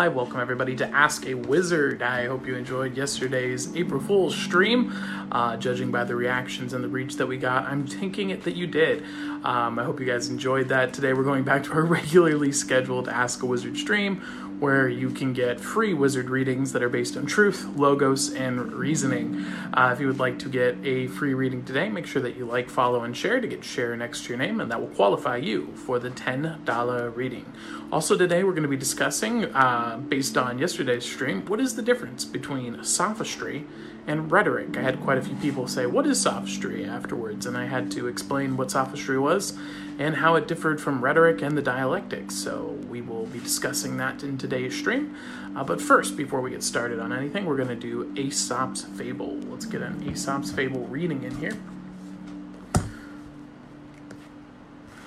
[0.00, 2.00] Hi, welcome everybody to Ask a Wizard.
[2.00, 4.90] I hope you enjoyed yesterday's April Fool's stream.
[5.30, 8.56] Uh, judging by the reactions and the reach that we got, I'm thinking it that
[8.56, 9.02] you did.
[9.44, 10.94] Um, I hope you guys enjoyed that.
[10.94, 14.22] Today we're going back to our regularly scheduled Ask a Wizard stream
[14.62, 19.44] where you can get free wizard readings that are based on truth, logos, and reasoning.
[19.74, 22.46] Uh, if you would like to get a free reading today, make sure that you
[22.46, 25.36] like, follow, and share to get share next to your name, and that will qualify
[25.36, 27.52] you for the $10 reading.
[27.90, 31.82] Also, today we're going to be discussing, uh, based on yesterday's stream, what is the
[31.82, 33.64] difference between sophistry
[34.06, 34.76] and rhetoric.
[34.76, 37.46] I had quite a few people say, What is sophistry afterwards?
[37.46, 39.56] And I had to explain what sophistry was
[39.98, 42.34] and how it differed from rhetoric and the dialectics.
[42.34, 45.16] So we will be discussing that in today's stream.
[45.54, 49.36] Uh, but first, before we get started on anything, we're going to do Aesop's Fable.
[49.36, 51.56] Let's get an Aesop's Fable reading in here.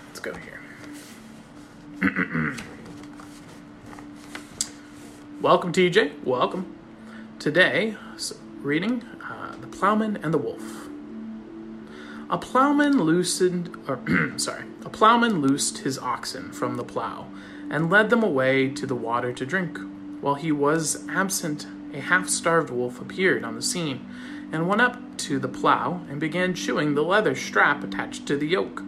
[0.07, 0.61] Let's go here.
[5.41, 6.23] Welcome, TJ.
[6.23, 6.75] Welcome.
[7.39, 7.95] Today,
[8.61, 10.87] reading uh, The Plowman and the Wolf.
[12.27, 13.99] A plowman loosened, or
[14.37, 17.27] sorry, a plowman loosed his oxen from the plow
[17.69, 19.77] and led them away to the water to drink.
[20.21, 24.05] While he was absent, a half starved wolf appeared on the scene
[24.51, 28.47] and went up to the plow and began chewing the leather strap attached to the
[28.47, 28.83] yoke.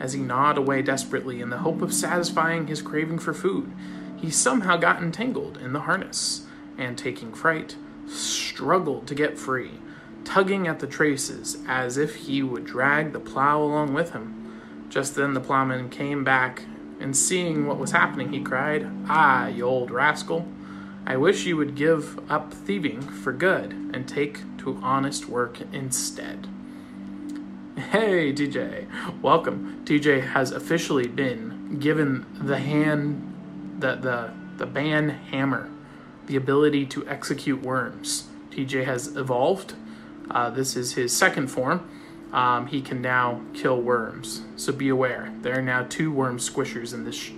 [0.00, 3.70] As he gnawed away desperately in the hope of satisfying his craving for food,
[4.16, 6.46] he somehow got entangled in the harness
[6.78, 7.76] and, taking fright,
[8.08, 9.78] struggled to get free
[10.24, 14.41] tugging at the traces as if he would drag the plow along with him.
[14.92, 16.64] Just then the plowman came back,
[17.00, 20.46] and seeing what was happening, he cried, Ah, you old rascal!
[21.06, 26.46] I wish you would give up thieving for good and take to honest work instead.
[27.76, 29.80] Hey, TJ, welcome.
[29.86, 35.70] TJ has officially been given the hand, the the the ban hammer,
[36.26, 38.28] the ability to execute worms.
[38.50, 39.74] TJ has evolved
[40.30, 41.88] uh, this is his second form.
[42.32, 44.42] Um, he can now kill worms.
[44.56, 45.32] So be aware.
[45.42, 47.30] There are now two worm squishers in this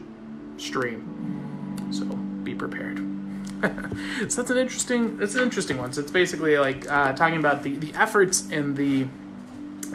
[0.56, 1.90] stream.
[1.90, 2.98] So be prepared.
[4.28, 5.16] so that's an interesting.
[5.16, 5.92] That's an interesting one.
[5.92, 9.06] So it's basically like uh, talking about the the efforts and the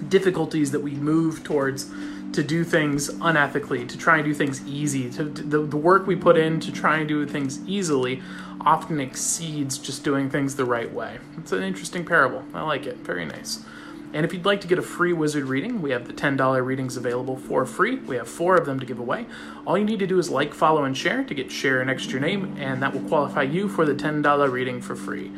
[0.07, 1.89] difficulties that we move towards
[2.33, 6.05] to do things unethically, to try and do things easy, to, to the, the work
[6.05, 8.21] we put in to try and do things easily
[8.61, 11.17] often exceeds just doing things the right way.
[11.37, 12.43] It's an interesting parable.
[12.53, 12.97] I like it.
[12.97, 13.63] Very nice.
[14.11, 16.97] And if you'd like to get a free wizard reading, we have the $10 readings
[16.97, 17.97] available for free.
[17.97, 19.27] We have four of them to give away.
[19.67, 22.11] All you need to do is like, follow, and share to get share next to
[22.11, 25.31] your name, and that will qualify you for the $10 reading for free.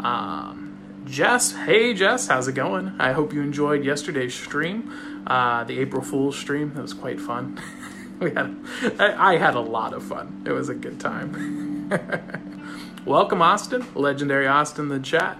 [0.00, 0.66] Um,
[1.06, 2.96] Jess, hey Jess, how's it going?
[2.98, 6.74] I hope you enjoyed yesterday's stream, uh, the April Fool's stream.
[6.74, 7.60] That was quite fun.
[8.20, 8.56] we had,
[8.98, 10.42] I, I had a lot of fun.
[10.44, 11.88] It was a good time.
[13.06, 15.38] Welcome, Austin, legendary Austin, the chat.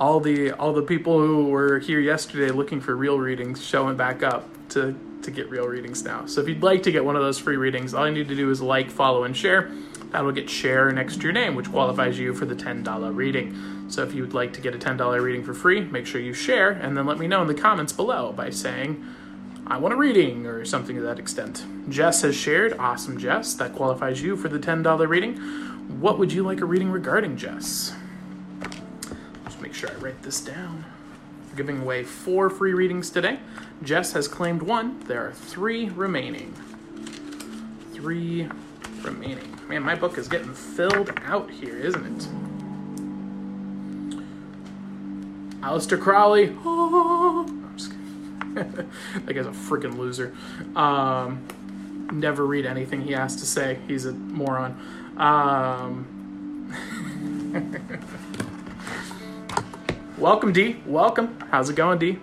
[0.00, 4.22] All the all the people who were here yesterday looking for real readings showing back
[4.22, 6.26] up to to get real readings now.
[6.26, 8.34] So if you'd like to get one of those free readings, all you need to
[8.34, 9.70] do is like, follow, and share.
[10.10, 13.86] That'll get share next to your name, which qualifies you for the $10 reading.
[13.88, 16.32] So if you would like to get a $10 reading for free, make sure you
[16.32, 19.04] share and then let me know in the comments below by saying,
[19.66, 21.64] I want a reading or something to that extent.
[21.88, 22.76] Jess has shared.
[22.78, 23.54] Awesome, Jess.
[23.54, 25.36] That qualifies you for the $10 reading.
[26.00, 27.92] What would you like a reading regarding, Jess?
[29.70, 30.84] Make sure I write this down.
[31.48, 33.38] We're giving away four free readings today.
[33.84, 34.98] Jess has claimed one.
[35.06, 36.52] There are three remaining.
[37.92, 38.48] Three
[39.02, 39.60] remaining.
[39.68, 42.28] Man, my book is getting filled out here, isn't it?
[45.60, 46.52] Aleister Crowley.
[46.64, 48.90] Oh, I'm just kidding.
[49.24, 50.34] that guy's a freaking loser.
[50.74, 51.46] Um,
[52.10, 53.78] never read anything he has to say.
[53.86, 54.72] He's a moron.
[55.16, 56.16] Um,
[60.20, 60.76] welcome, D.
[60.86, 61.40] Welcome.
[61.50, 62.18] How's it going, D?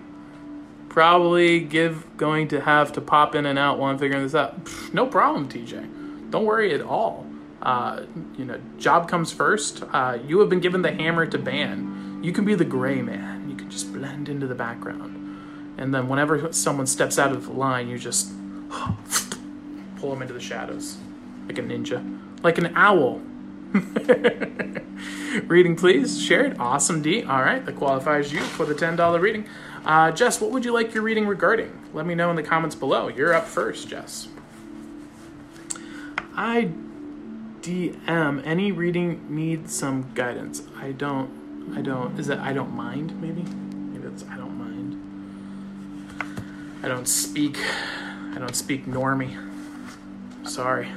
[0.88, 4.56] Probably give going to have to pop in and out while I'm figuring this out.
[4.94, 6.30] no problem, TJ.
[6.32, 7.26] Don't worry at all.
[7.62, 8.04] Uh,
[8.38, 9.84] you know, job comes first.
[9.92, 12.20] Uh, you have been given the hammer to ban.
[12.22, 13.50] You can be the gray man.
[13.50, 15.16] You can just blend into the background.
[15.78, 18.32] And then whenever someone steps out of the line, you just
[19.98, 20.98] pull them into the shadows
[21.48, 23.22] like a ninja like an owl.
[25.48, 26.22] reading, please.
[26.22, 26.58] Shared.
[26.60, 27.24] Awesome, D.
[27.24, 29.48] All right, that qualifies you for the $10 reading.
[29.86, 31.72] Uh, Jess, what would you like your reading regarding?
[31.94, 33.08] Let me know in the comments below.
[33.08, 34.28] You're up first, Jess.
[36.36, 36.72] I
[37.62, 38.46] DM.
[38.46, 40.62] Any reading needs some guidance.
[40.78, 41.74] I don't.
[41.76, 42.18] I don't.
[42.20, 43.20] Is that I don't mind?
[43.22, 43.44] Maybe.
[43.44, 44.94] Maybe that's I don't mind.
[46.84, 47.58] I don't speak.
[48.34, 49.38] I don't speak normie.
[50.48, 50.90] Sorry.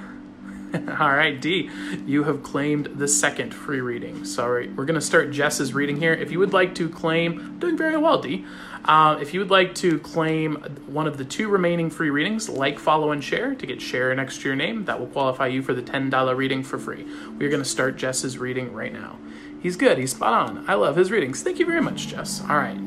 [1.00, 1.69] All right, D,
[2.06, 4.25] you have claimed the second free reading.
[4.25, 6.12] Sorry, we're going to start Jess's reading here.
[6.12, 8.44] If you would like to claim, doing very well, D.
[8.84, 10.56] Uh, if you would like to claim
[10.87, 14.40] one of the two remaining free readings, like, follow, and share to get share next
[14.43, 17.05] to your name, that will qualify you for the $10 reading for free.
[17.38, 19.19] We're going to start Jess's reading right now.
[19.61, 19.99] He's good.
[19.99, 20.64] He's spot on.
[20.69, 21.43] I love his readings.
[21.43, 22.43] Thank you very much, Jess.
[22.49, 22.81] All right.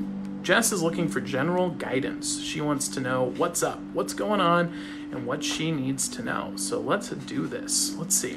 [0.43, 2.41] Jess is looking for general guidance.
[2.41, 4.73] She wants to know what's up, what's going on,
[5.13, 6.53] and what she needs to know.
[6.55, 7.95] So let's do this.
[7.95, 8.35] Let's see.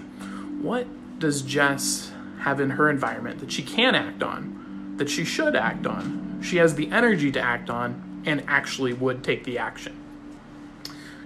[0.61, 0.87] What
[1.19, 5.87] does Jess have in her environment that she can act on, that she should act
[5.87, 9.96] on, she has the energy to act on, and actually would take the action?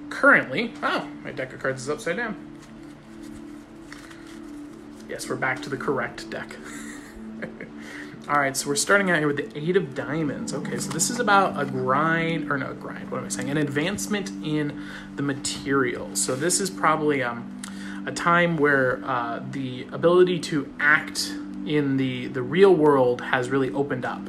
[0.08, 2.36] Currently, oh, my deck of cards is upside down.
[5.08, 6.56] Yes, we're back to the correct deck.
[8.28, 10.52] All right, so we're starting out here with the Eight of Diamonds.
[10.52, 13.48] Okay, so this is about a grind, or no, grind, what am I saying?
[13.48, 14.86] An advancement in
[15.16, 16.14] the material.
[16.14, 17.62] So this is probably um,
[18.06, 21.32] a time where uh, the ability to act
[21.66, 24.22] in the, the real world has really opened up.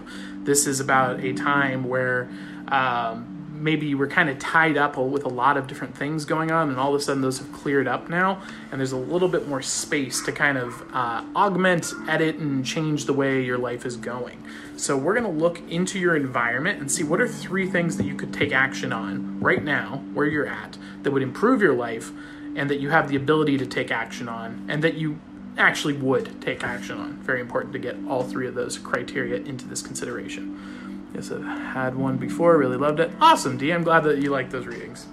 [0.44, 2.30] This is about a time where
[2.70, 3.31] um,
[3.62, 6.70] maybe you were kind of tied up with a lot of different things going on,
[6.70, 8.42] and all of a sudden those have cleared up now,
[8.72, 13.06] and there's a little bit more space to kind of uh, augment, edit, and change
[13.06, 14.44] the way your life is going.
[14.76, 18.06] So, we're going to look into your environment and see what are three things that
[18.06, 22.12] you could take action on right now, where you're at, that would improve your life,
[22.56, 25.20] and that you have the ability to take action on, and that you
[25.58, 27.14] actually would take action on.
[27.18, 31.01] Very important to get all three of those criteria into this consideration.
[31.14, 33.12] Yes, I've had one before, really loved it.
[33.20, 33.72] Awesome, D.
[33.72, 35.08] I'm glad that you like those readings.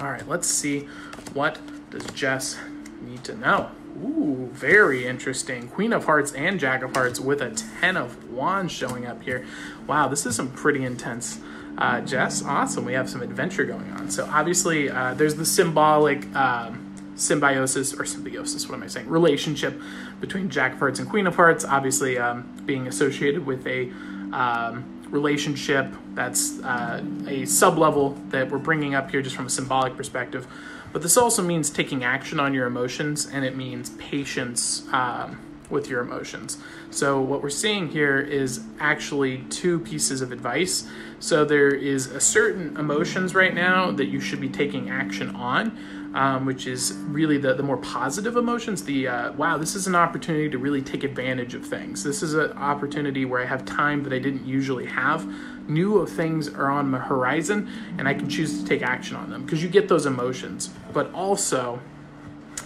[0.00, 0.88] All right, let's see
[1.34, 1.58] what
[1.90, 2.58] does Jess
[3.02, 3.70] need to know.
[4.02, 5.68] Ooh, very interesting.
[5.68, 9.46] Queen of Hearts and Jack of Hearts with a Ten of Wands showing up here.
[9.86, 11.38] Wow, this is some pretty intense.
[11.78, 12.84] Uh, Jess, awesome.
[12.84, 14.10] We have some adventure going on.
[14.10, 18.68] So obviously, uh, there's the symbolic um, symbiosis or symbiosis.
[18.68, 19.08] What am I saying?
[19.08, 19.80] Relationship
[20.20, 21.64] between Jack of Hearts and Queen of Hearts.
[21.64, 23.92] Obviously, um, being associated with a
[24.32, 29.50] um, relationship that's uh, a sub level that we're bringing up here just from a
[29.50, 30.46] symbolic perspective.
[30.92, 35.40] But this also means taking action on your emotions and it means patience um,
[35.70, 36.58] with your emotions.
[36.90, 40.86] So, what we're seeing here is actually two pieces of advice.
[41.20, 46.03] So, there is a certain emotions right now that you should be taking action on
[46.14, 48.84] um, which is really the, the more positive emotions.
[48.84, 52.02] The uh, wow, this is an opportunity to really take advantage of things.
[52.04, 55.26] This is an opportunity where I have time that I didn't usually have.
[55.68, 57.68] New things are on my horizon,
[57.98, 60.70] and I can choose to take action on them because you get those emotions.
[60.92, 61.80] But also,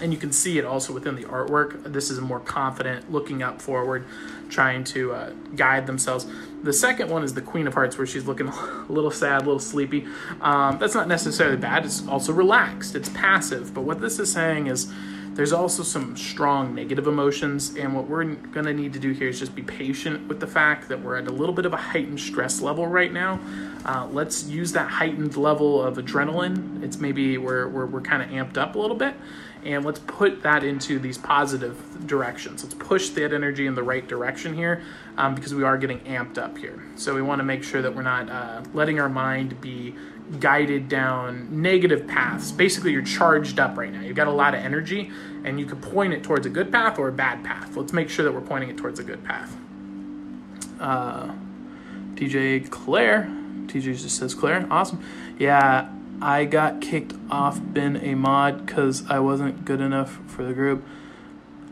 [0.00, 1.90] and you can see it also within the artwork.
[1.92, 4.04] This is a more confident, looking up forward,
[4.50, 6.26] trying to uh, guide themselves.
[6.62, 9.44] The second one is the Queen of Hearts, where she's looking a little sad, a
[9.44, 10.06] little sleepy.
[10.40, 11.84] Um, that's not necessarily bad.
[11.84, 12.94] It's also relaxed.
[12.94, 13.72] It's passive.
[13.72, 14.92] But what this is saying is
[15.38, 19.28] there's also some strong negative emotions, and what we're going to need to do here
[19.28, 21.76] is just be patient with the fact that we're at a little bit of a
[21.76, 23.38] heightened stress level right now.
[23.84, 26.82] Uh, let's use that heightened level of adrenaline.
[26.82, 29.14] It's maybe we're, we're, we're kind of amped up a little bit,
[29.64, 32.62] and let's put that into these positive directions.
[32.62, 34.82] Let's push that energy in the right direction here
[35.16, 36.82] um, because we are getting amped up here.
[36.96, 39.94] So we want to make sure that we're not uh, letting our mind be
[40.40, 42.52] guided down negative paths.
[42.52, 44.00] Basically, you're charged up right now.
[44.02, 45.10] You've got a lot of energy,
[45.44, 47.76] and you could point it towards a good path or a bad path.
[47.76, 49.56] Let's make sure that we're pointing it towards a good path.
[50.78, 51.32] Uh,
[52.70, 53.24] Claire,
[53.66, 55.02] TJ just says Claire, awesome.
[55.38, 55.88] Yeah,
[56.20, 60.84] I got kicked off being a mod because I wasn't good enough for the group.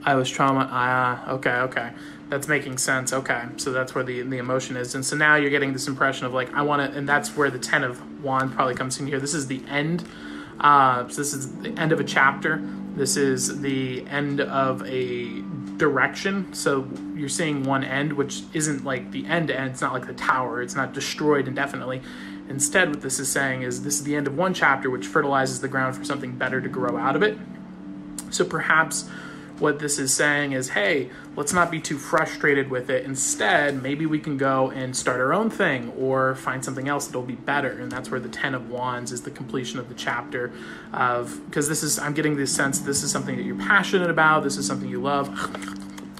[0.05, 0.69] I was trauma.
[0.71, 1.91] Ah, okay, okay
[2.29, 3.13] that's making sense.
[3.13, 6.27] Okay, so that's where the the emotion is, and so now you're getting this impression
[6.27, 9.07] of like I want to, and that's where the ten of wand probably comes in
[9.07, 9.21] here.
[9.21, 10.05] This is the end.
[10.59, 12.63] Uh, so this is the end of a chapter.
[12.97, 15.43] This is the end of a
[15.77, 16.53] direction.
[16.55, 19.71] So you're seeing one end, which isn't like the end end.
[19.71, 20.63] It's not like the tower.
[20.63, 22.01] It's not destroyed indefinitely.
[22.49, 25.61] Instead, what this is saying is this is the end of one chapter, which fertilizes
[25.61, 27.37] the ground for something better to grow out of it.
[28.31, 29.09] So perhaps
[29.59, 33.05] what this is saying is, hey, let's not be too frustrated with it.
[33.05, 37.23] Instead, maybe we can go and start our own thing or find something else that'll
[37.23, 37.71] be better.
[37.71, 40.53] And that's where the Ten of Wands is the completion of the chapter
[40.93, 44.43] of, because this is, I'm getting this sense this is something that you're passionate about,
[44.45, 45.31] this is something you love.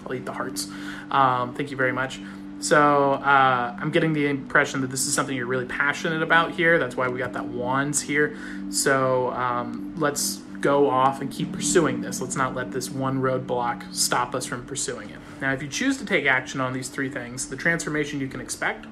[0.07, 0.69] I'll eat the hearts.
[1.11, 2.21] Um, thank you very much.
[2.67, 6.81] So uh, I'm getting the impression that this is something you're really passionate about here.
[6.81, 8.37] That's why we got that wands here.
[8.71, 12.21] So um, let's go off and keep pursuing this.
[12.21, 15.19] Let's not let this one roadblock stop us from pursuing it.
[15.41, 18.41] Now, if you choose to take action on these three things, the transformation you can
[18.41, 18.87] expect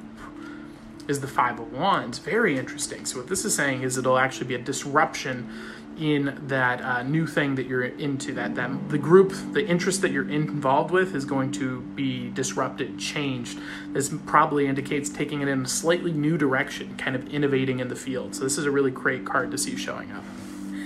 [1.09, 2.19] is the Five of Wands.
[2.19, 3.05] Very interesting.
[3.05, 5.51] So, what this is saying is it'll actually be a disruption
[5.99, 10.11] in that uh, new thing that you're into that that the group the interest that
[10.11, 13.59] you're involved with is going to be disrupted changed.
[13.89, 17.97] This probably indicates taking it in a slightly new direction kind of innovating in the
[17.97, 18.35] field.
[18.35, 20.25] So this is a really great card to see showing up.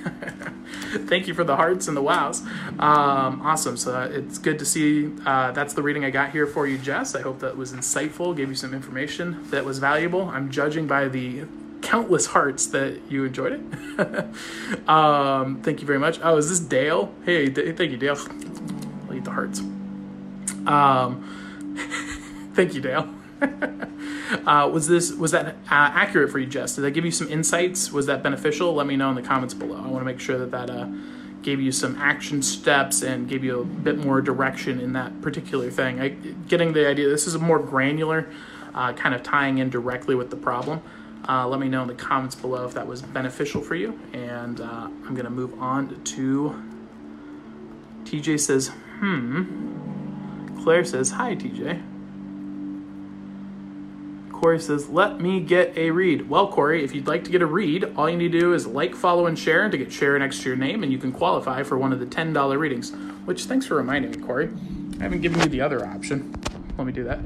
[1.07, 2.43] Thank you for the hearts and the wows.
[2.79, 3.77] Um, awesome.
[3.77, 7.15] So it's good to see uh, that's the reading i got here for you jess.
[7.15, 10.29] I hope that was insightful gave you some information that was valuable.
[10.29, 11.45] I'm judging by the
[11.83, 14.89] countless hearts that you enjoyed it.
[14.89, 16.19] um, thank you very much.
[16.23, 17.13] Oh, is this Dale?
[17.25, 18.17] Hey, th- thank you, Dale.
[18.17, 19.61] I'll eat the hearts.
[20.67, 21.25] Um,
[22.55, 23.09] thank you, Dale.
[24.47, 26.75] uh, was this was that uh, accurate for you, Jess?
[26.75, 27.93] Did that give you some insights?
[27.93, 28.75] Was that beneficial?
[28.75, 29.77] Let me know in the comments below.
[29.77, 30.89] I want to make sure that that uh,
[31.43, 35.71] gave you some action steps and gave you a bit more direction in that particular
[35.71, 36.01] thing.
[36.01, 36.09] I,
[36.49, 37.09] getting the idea.
[37.09, 38.29] This is a more granular,
[38.75, 40.83] uh, kind of tying in directly with the problem.
[41.27, 43.99] Uh, let me know in the comments below if that was beneficial for you.
[44.13, 46.63] And uh, I'm going to move on to
[48.05, 50.63] TJ says, hmm.
[50.63, 51.83] Claire says, hi, TJ.
[54.33, 56.31] Corey says, let me get a read.
[56.31, 58.67] Well, Corey, if you'd like to get a read, all you need to do is
[58.67, 61.11] like, follow, and share and to get share next to your name, and you can
[61.11, 62.93] qualify for one of the $10 readings.
[63.25, 64.49] Which, thanks for reminding me, Corey.
[65.01, 66.33] I haven't given you the other option.
[66.79, 67.19] Let me do that.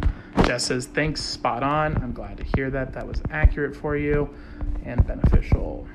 [0.52, 1.97] Jess says, thanks, spot on.
[2.02, 2.92] I'm glad to hear that.
[2.92, 4.28] That was accurate for you
[4.85, 5.87] and beneficial.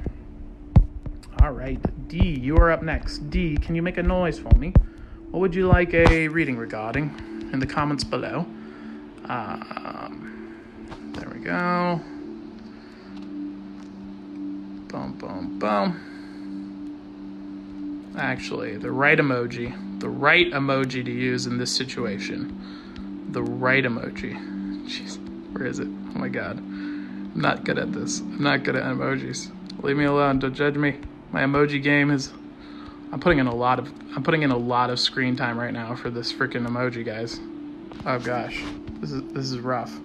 [1.43, 3.29] All right, D, you are up next.
[3.29, 4.73] D, can you make a noise for me?
[5.29, 8.47] What would you like a reading regarding in the comments below?
[9.25, 10.55] Um,
[11.13, 12.01] there we go.
[14.87, 16.01] Boom, boom, boom.
[18.17, 22.76] Actually, the right emoji, the right emoji to use in this situation.
[23.37, 24.33] The right emoji.
[24.87, 25.19] Jeez,
[25.53, 25.85] where is it?
[25.87, 26.57] Oh my god.
[26.57, 28.19] I'm not good at this.
[28.19, 29.51] I'm not good at emojis.
[29.83, 30.39] Leave me alone.
[30.39, 30.95] Don't judge me.
[31.31, 32.33] My emoji game is.
[33.11, 33.93] I'm putting in a lot of.
[34.15, 37.39] I'm putting in a lot of screen time right now for this freaking emoji, guys.
[38.07, 38.63] Oh gosh,
[39.01, 39.95] this is this is rough.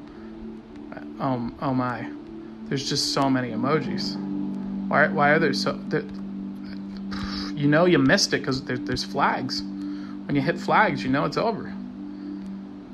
[1.18, 2.12] Oh oh my,
[2.68, 4.14] there's just so many emojis.
[4.88, 5.80] Why why are there so?
[5.88, 6.02] There,
[7.58, 9.62] you know you missed it because there, there's flags.
[9.62, 11.74] When you hit flags, you know it's over.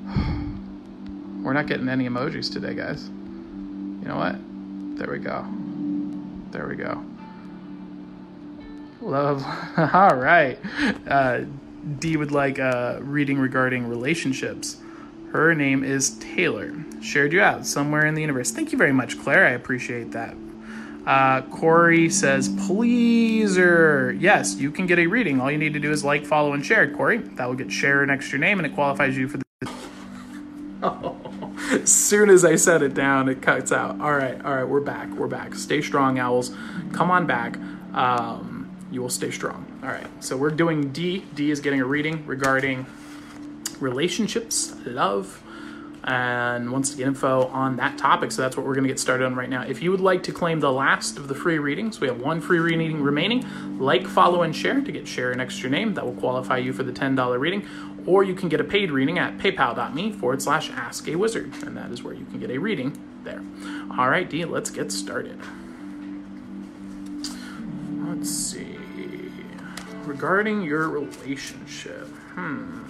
[1.43, 3.07] We're not getting any emojis today, guys.
[3.07, 4.35] You know what?
[4.97, 5.45] There we go.
[6.51, 7.03] There we go.
[9.01, 9.43] Love.
[9.93, 10.59] All right.
[11.07, 11.41] Uh,
[11.99, 14.77] D would like a reading regarding relationships.
[15.31, 16.73] Her name is Taylor.
[17.01, 18.51] Shared you out somewhere in the universe.
[18.51, 19.45] Thank you very much, Claire.
[19.45, 20.35] I appreciate that.
[21.05, 24.11] Uh, Corey says, pleaser.
[24.19, 25.39] Yes, you can get a reading.
[25.39, 27.17] All you need to do is like, follow, and share, Corey.
[27.17, 29.48] That will get share to your name and it qualifies you for the.
[31.71, 34.01] As soon as I set it down, it cuts out.
[34.01, 35.07] All right, all right, we're back.
[35.11, 35.53] We're back.
[35.53, 36.51] Stay strong, owls.
[36.93, 37.57] Come on back.
[37.93, 39.67] Um, you will stay strong.
[39.83, 41.25] All right, so we're doing D.
[41.35, 42.87] D is getting a reading regarding
[43.79, 45.43] relationships, love,
[46.05, 48.31] and wants to get info on that topic.
[48.31, 49.61] So that's what we're going to get started on right now.
[49.61, 52.41] If you would like to claim the last of the free readings, we have one
[52.41, 53.77] free reading remaining.
[53.77, 55.93] Like, follow, and share to get share an extra name.
[55.93, 57.67] That will qualify you for the $10 reading.
[58.09, 61.53] Or you can get a paid reading at paypal.me forward slash ask a wizard.
[61.61, 63.43] And that is where you can get a reading there.
[63.95, 65.39] All right, D, let's get started.
[67.99, 68.79] Let's see.
[70.05, 72.07] Regarding your relationship.
[72.33, 72.87] Hmm.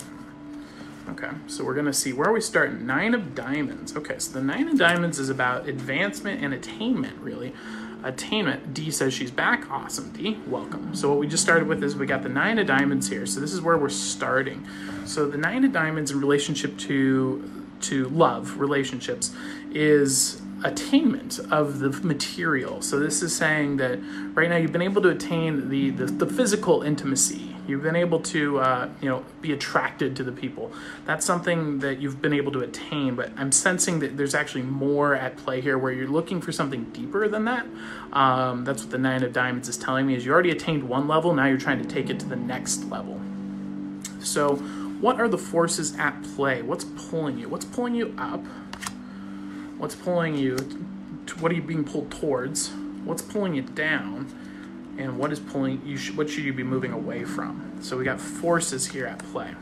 [1.10, 2.80] Okay, so we're gonna see where we start.
[2.80, 3.98] Nine of Diamonds.
[3.98, 7.54] Okay, so the Nine of Diamonds is about advancement and attainment, really.
[8.04, 8.74] Attainment.
[8.74, 9.70] D says she's back.
[9.70, 10.38] Awesome, D.
[10.48, 10.96] Welcome.
[10.96, 13.26] So what we just started with is we got the Nine of Diamonds here.
[13.26, 14.66] So this is where we're starting.
[15.06, 19.34] So the Nine of Diamonds in relationship to to love relationships
[19.72, 22.82] is attainment of the material.
[22.82, 24.00] So this is saying that
[24.34, 27.56] right now you've been able to attain the the, the physical intimacy.
[27.70, 30.72] You've been able to uh, you know be attracted to the people.
[31.06, 33.16] That's something that you've been able to attain.
[33.16, 36.86] But I'm sensing that there's actually more at play here, where you're looking for something
[36.86, 37.68] deeper than that.
[38.12, 40.16] Um, that's what the Nine of Diamonds is telling me.
[40.16, 42.86] Is you already attained one level, now you're trying to take it to the next
[42.86, 43.22] level.
[44.20, 46.62] So, what are the forces at play?
[46.64, 47.50] What's pulling you?
[47.50, 48.44] What's pulling you up?
[49.78, 50.58] What's pulling you?
[51.40, 52.72] What are you being pulled towards?
[53.06, 54.28] What's pulling you down?
[55.00, 55.98] And what is pulling you?
[55.98, 57.78] Sh- what should you be moving away from?
[57.82, 59.56] So we got forces here at play.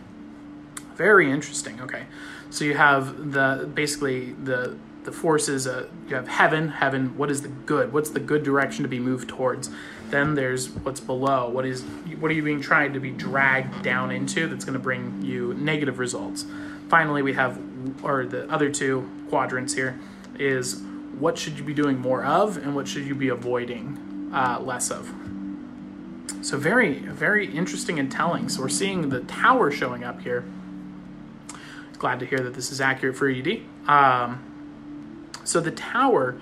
[0.95, 1.79] Very interesting.
[1.79, 2.07] Okay,
[2.49, 5.67] so you have the basically the the forces.
[5.67, 6.69] Uh, you have heaven.
[6.69, 7.15] Heaven.
[7.17, 7.93] What is the good?
[7.93, 9.69] What's the good direction to be moved towards?
[10.09, 11.49] Then there's what's below.
[11.49, 11.83] What is
[12.19, 14.47] what are you being tried to be dragged down into?
[14.47, 16.45] That's going to bring you negative results.
[16.89, 17.59] Finally, we have
[18.01, 19.99] or the other two quadrants here
[20.39, 20.81] is
[21.19, 24.89] what should you be doing more of and what should you be avoiding uh, less
[24.89, 25.11] of.
[26.47, 28.47] So very, very interesting and telling.
[28.47, 30.45] So we're seeing the tower showing up here.
[31.99, 33.63] Glad to hear that this is accurate for ED.
[33.85, 36.39] Um, so the tower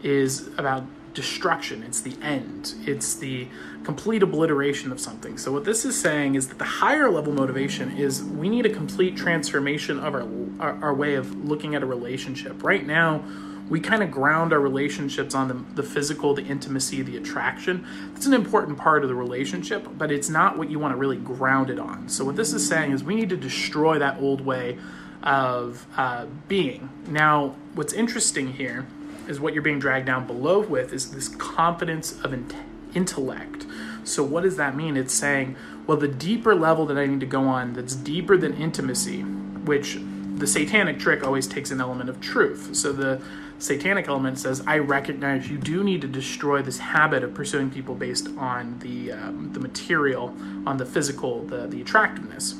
[0.00, 1.82] is about destruction.
[1.82, 2.76] It's the end.
[2.86, 3.48] It's the
[3.82, 5.36] complete obliteration of something.
[5.36, 8.72] So what this is saying is that the higher level motivation is we need a
[8.72, 10.28] complete transformation of our
[10.60, 12.62] our, our way of looking at a relationship.
[12.62, 13.24] Right now,
[13.68, 17.86] we kind of ground our relationships on the, the physical, the intimacy, the attraction.
[18.14, 21.16] That's an important part of the relationship, but it's not what you want to really
[21.16, 22.08] ground it on.
[22.08, 24.78] So, what this is saying is we need to destroy that old way
[25.22, 26.88] of uh, being.
[27.08, 28.86] Now, what's interesting here
[29.26, 32.50] is what you're being dragged down below with is this confidence of in-
[32.94, 33.66] intellect.
[34.04, 34.96] So, what does that mean?
[34.96, 35.56] It's saying,
[35.86, 39.98] well, the deeper level that I need to go on that's deeper than intimacy, which
[40.36, 42.74] the satanic trick always takes an element of truth.
[42.74, 43.20] So, the
[43.58, 47.94] satanic element says, I recognize you do need to destroy this habit of pursuing people
[47.94, 50.34] based on the, um, the material,
[50.66, 52.54] on the physical, the, the attractiveness.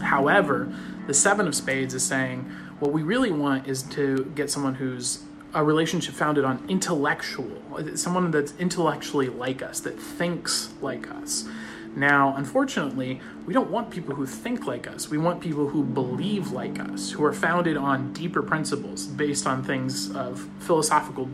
[0.00, 0.72] However,
[1.06, 5.22] the Seven of Spades is saying, what we really want is to get someone who's
[5.54, 7.62] a relationship founded on intellectual,
[7.94, 11.46] someone that's intellectually like us, that thinks like us.
[11.94, 15.08] Now, unfortunately, we don't want people who think like us.
[15.08, 19.64] We want people who believe like us, who are founded on deeper principles based on
[19.64, 21.28] things of philosophical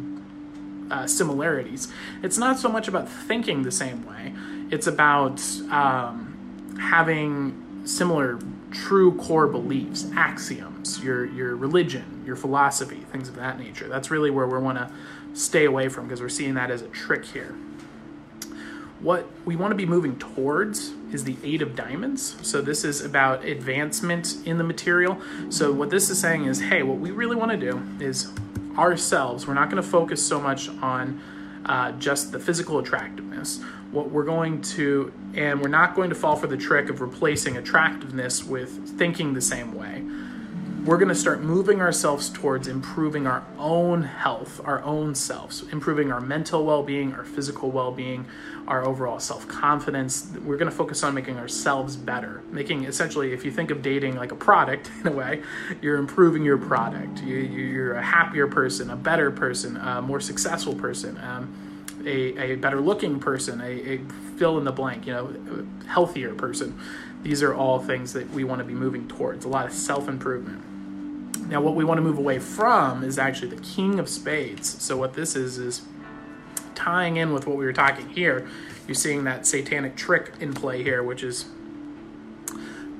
[0.91, 1.93] uh, similarities.
[2.23, 4.35] It's not so much about thinking the same way,
[4.71, 8.39] it's about um, having similar
[8.71, 13.89] true core beliefs, axioms, your, your religion, your philosophy, things of that nature.
[13.89, 14.91] That's really where we want to
[15.33, 17.55] stay away from because we're seeing that as a trick here
[19.01, 22.37] what we want to be moving towards is the eight of diamonds.
[22.43, 25.21] So this is about advancement in the material.
[25.51, 28.33] So what this is saying is hey what we really want to do is
[28.77, 31.21] ourselves we're not going to focus so much on
[31.67, 33.61] uh, just the physical attractiveness.
[33.91, 37.57] What we're going to and we're not going to fall for the trick of replacing
[37.57, 40.05] attractiveness with thinking the same way
[40.85, 46.13] we're going to start moving ourselves towards improving our own health, our own selves, improving
[46.13, 48.27] our mental well being, our physical well being,
[48.67, 50.31] our overall self confidence.
[50.45, 52.43] We're going to focus on making ourselves better.
[52.51, 55.43] Making essentially, if you think of dating like a product in a way,
[55.83, 57.23] you're improving your product.
[57.23, 61.19] You, are a happier person, a better person, a more successful person.
[61.19, 61.69] Um,
[62.07, 64.01] a, a better looking person, a, a
[64.39, 66.79] fill in the blank, you know, healthier person.
[67.23, 69.45] These are all things that we want to be moving towards.
[69.45, 70.65] A lot of self improvement.
[71.49, 74.83] Now, what we want to move away from is actually the King of Spades.
[74.83, 75.83] So, what this is, is
[76.75, 78.49] tying in with what we were talking here.
[78.87, 81.47] You're seeing that satanic trick in play here, which is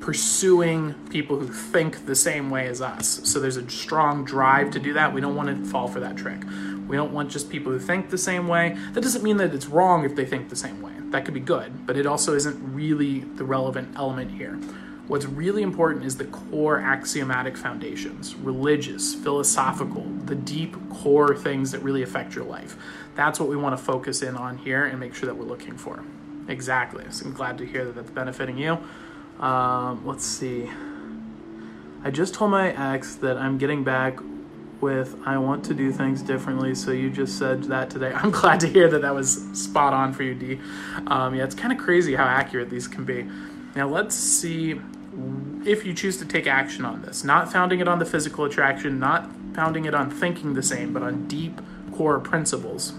[0.01, 3.21] pursuing people who think the same way as us.
[3.25, 5.13] So, there's a strong drive to do that.
[5.13, 6.43] We don't want to fall for that trick.
[6.89, 8.77] We don't want just people who think the same way.
[8.95, 10.98] That doesn't mean that it's wrong if they think the same way.
[11.11, 14.59] That could be good, but it also isn't really the relevant element here.
[15.07, 21.81] What's really important is the core axiomatic foundations religious, philosophical, the deep core things that
[21.81, 22.77] really affect your life.
[23.15, 25.79] That's what we want to focus in on here and make sure that we're looking
[25.79, 26.05] for.
[26.47, 27.05] Exactly.
[27.11, 28.79] So I'm glad to hear that that's benefiting you.
[29.41, 30.69] Um, let's see.
[32.05, 34.19] I just told my ex that I'm getting back
[34.81, 36.75] with I want to do things differently.
[36.75, 38.13] So you just said that today.
[38.15, 40.61] I'm glad to hear that that was spot on for you, D.
[41.07, 43.27] Um, yeah, it's kind of crazy how accurate these can be.
[43.75, 44.81] Now let's see
[45.65, 48.99] if you choose to take action on this, not founding it on the physical attraction,
[48.99, 51.61] not founding it on thinking the same, but on deep
[51.93, 52.93] core principles.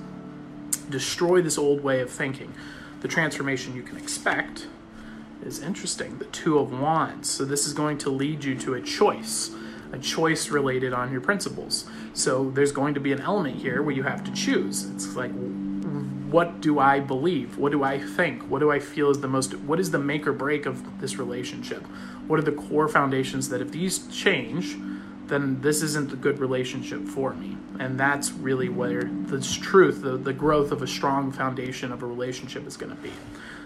[0.89, 2.53] Destroy this old way of thinking.
[3.01, 4.67] The transformation you can expect
[5.43, 6.17] is interesting.
[6.17, 7.29] The Two of Wands.
[7.29, 9.51] So, this is going to lead you to a choice,
[9.91, 11.89] a choice related on your principles.
[12.13, 14.85] So, there's going to be an element here where you have to choose.
[14.91, 15.31] It's like,
[16.29, 17.57] what do I believe?
[17.57, 18.43] What do I think?
[18.43, 21.17] What do I feel is the most, what is the make or break of this
[21.17, 21.83] relationship?
[22.27, 24.77] What are the core foundations that if these change,
[25.25, 27.57] then this isn't a good relationship for me?
[27.79, 32.05] And that's really where the truth, the, the growth of a strong foundation of a
[32.05, 33.11] relationship is going to be.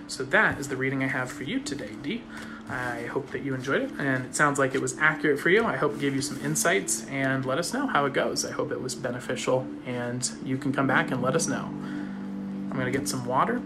[0.07, 2.23] So that is the reading I have for you today, Dee.
[2.69, 5.65] I hope that you enjoyed it, and it sounds like it was accurate for you.
[5.65, 8.45] I hope it gave you some insights, and let us know how it goes.
[8.45, 11.65] I hope it was beneficial, and you can come back and let us know.
[11.65, 13.61] I'm going to get some water.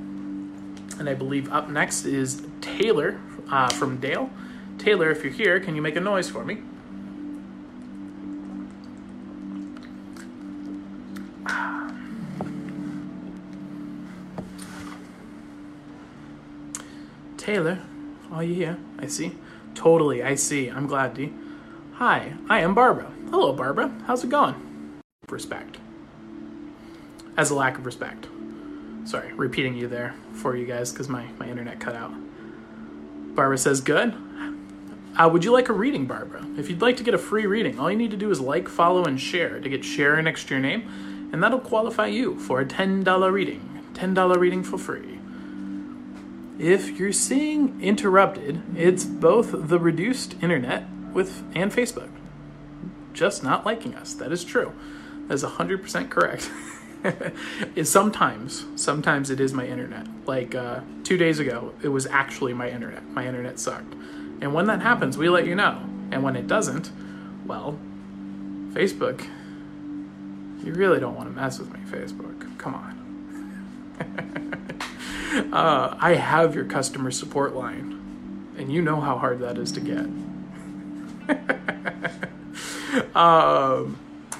[1.00, 3.20] And I believe up next is Taylor
[3.52, 4.30] uh, from Dale.
[4.80, 6.62] Taylor, if you're here, can you make a noise for me?
[17.38, 17.80] Taylor,
[18.44, 18.78] you here?
[19.00, 19.34] I see.
[19.74, 20.70] Totally, I see.
[20.70, 21.32] I'm glad, D.
[21.94, 23.12] Hi, I am Barbara.
[23.30, 23.92] Hello, Barbara.
[24.06, 25.00] How's it going?
[25.30, 25.78] Respect.
[27.36, 28.28] As a lack of respect.
[29.06, 32.12] sorry, repeating you there for you guys because my, my internet cut out.
[33.36, 34.14] Barbara says, good.
[35.18, 36.46] Uh, would you like a reading, Barbara?
[36.58, 38.68] If you'd like to get a free reading, all you need to do is like,
[38.68, 42.62] follow, and share to get share next to your name, and that'll qualify you for
[42.62, 43.84] a $10 reading.
[43.94, 45.17] $10 reading for free.
[46.60, 52.10] If you're seeing interrupted, it's both the reduced internet with and Facebook.
[53.14, 54.14] Just not liking us.
[54.14, 54.74] That is true.
[55.28, 56.50] That is 100% correct.
[57.76, 60.08] is sometimes sometimes it is my internet.
[60.26, 63.08] Like uh, two days ago it was actually my internet.
[63.12, 63.94] My internet sucked.
[64.42, 65.82] And when that happens we let you know.
[66.12, 66.92] And when it doesn't
[67.46, 67.78] well
[68.74, 69.28] facebook
[70.64, 72.58] you really don't want to mess with me facebook.
[72.58, 74.64] Come on
[75.54, 79.80] uh, i have your customer support line and you know how hard that is to
[79.80, 80.08] get
[83.16, 83.98] um,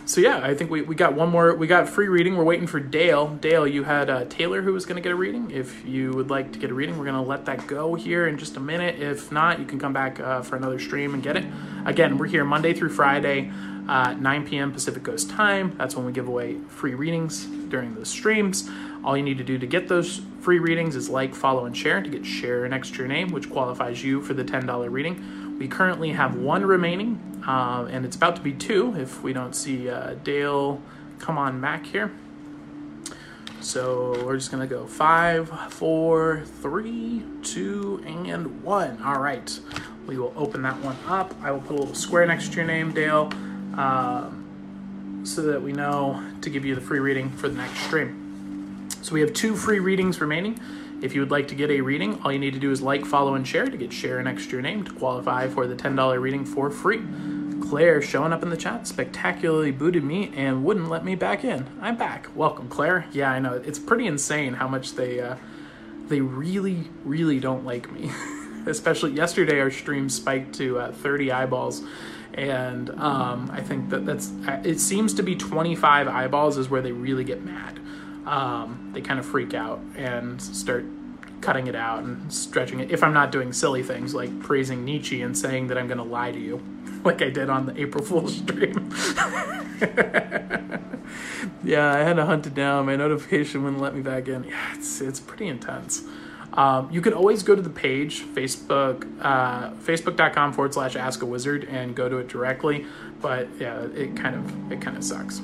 [0.08, 1.54] so yeah, I think we, we got one more.
[1.54, 2.38] We got free reading.
[2.38, 3.28] We're waiting for Dale.
[3.28, 5.52] Dale, you had uh, Taylor who was going to get a reading.
[5.52, 8.26] If you would like to get a reading, we're going to let that go here
[8.26, 9.02] in just a minute.
[9.02, 11.44] If not, you can come back uh, for another stream and get it.
[11.86, 13.52] Again, we're here Monday through Friday,
[13.90, 14.72] uh, 9 p.m.
[14.72, 15.76] Pacific Coast time.
[15.78, 18.70] That's when we give away free readings during the streams.
[19.08, 22.02] All you need to do to get those free readings is like, follow, and share
[22.02, 25.58] to get share next to your name, which qualifies you for the $10 reading.
[25.58, 29.56] We currently have one remaining um, and it's about to be two if we don't
[29.56, 30.82] see uh, Dale
[31.20, 32.12] come on back here.
[33.62, 39.02] So we're just gonna go five, four, three, two, and one.
[39.02, 39.58] All right,
[40.06, 41.34] we will open that one up.
[41.42, 43.32] I will put a little square next to your name, Dale,
[43.78, 48.27] um, so that we know to give you the free reading for the next stream.
[49.02, 50.60] So we have two free readings remaining.
[51.02, 53.06] If you would like to get a reading, all you need to do is like,
[53.06, 56.44] follow, and share to get share next extra name to qualify for the $10 reading
[56.44, 57.02] for free.
[57.62, 61.68] Claire showing up in the chat spectacularly booted me and wouldn't let me back in.
[61.82, 62.30] I'm back.
[62.36, 63.06] Welcome, Claire.
[63.12, 63.54] Yeah, I know.
[63.54, 65.36] It's pretty insane how much they uh,
[66.08, 68.10] they really, really don't like me.
[68.66, 71.84] Especially yesterday, our stream spiked to uh, 30 eyeballs,
[72.34, 76.82] and um, I think that that's uh, it seems to be 25 eyeballs is where
[76.82, 77.80] they really get mad.
[78.28, 80.86] Um, they kind of freak out and start
[81.40, 82.92] cutting it out and stretching it.
[82.92, 86.04] If I'm not doing silly things like praising Nietzsche and saying that I'm going to
[86.04, 86.62] lie to you
[87.06, 88.92] like I did on the April Fool's stream.
[91.64, 92.86] yeah, I had to hunt it down.
[92.86, 94.44] My notification wouldn't let me back in.
[94.44, 96.04] Yeah, it's it's pretty intense.
[96.54, 101.26] Um, you can always go to the page, Facebook, uh, facebook.com forward slash ask a
[101.26, 102.86] wizard and go to it directly.
[103.22, 105.42] But yeah, it kind of it kind of sucks.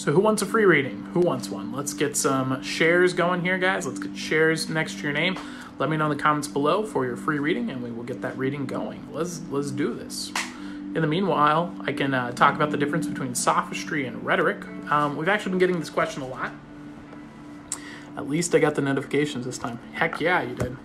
[0.00, 1.02] So who wants a free reading?
[1.12, 1.72] Who wants one?
[1.72, 3.86] Let's get some shares going here, guys.
[3.86, 5.38] Let's get shares next to your name.
[5.78, 8.22] Let me know in the comments below for your free reading, and we will get
[8.22, 9.06] that reading going.
[9.12, 10.32] Let's let's do this.
[10.94, 14.66] In the meanwhile, I can uh, talk about the difference between sophistry and rhetoric.
[14.90, 16.52] Um, we've actually been getting this question a lot.
[18.16, 19.80] At least I got the notifications this time.
[19.92, 20.78] Heck yeah, you did.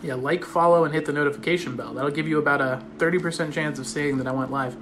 [0.00, 1.92] Yeah, like, follow, and hit the notification bell.
[1.92, 4.76] That'll give you about a 30% chance of seeing that I went live.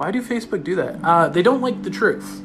[0.00, 0.96] Why do Facebook do that?
[1.04, 2.40] Uh, they don't like the truth.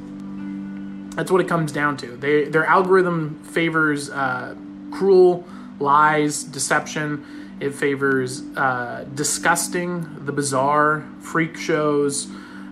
[1.15, 2.17] That's what it comes down to.
[2.17, 4.55] They, their algorithm favors uh,
[4.91, 5.45] cruel,
[5.79, 7.55] lies, deception.
[7.61, 12.27] It favors uh, disgusting, the bizarre, freak shows.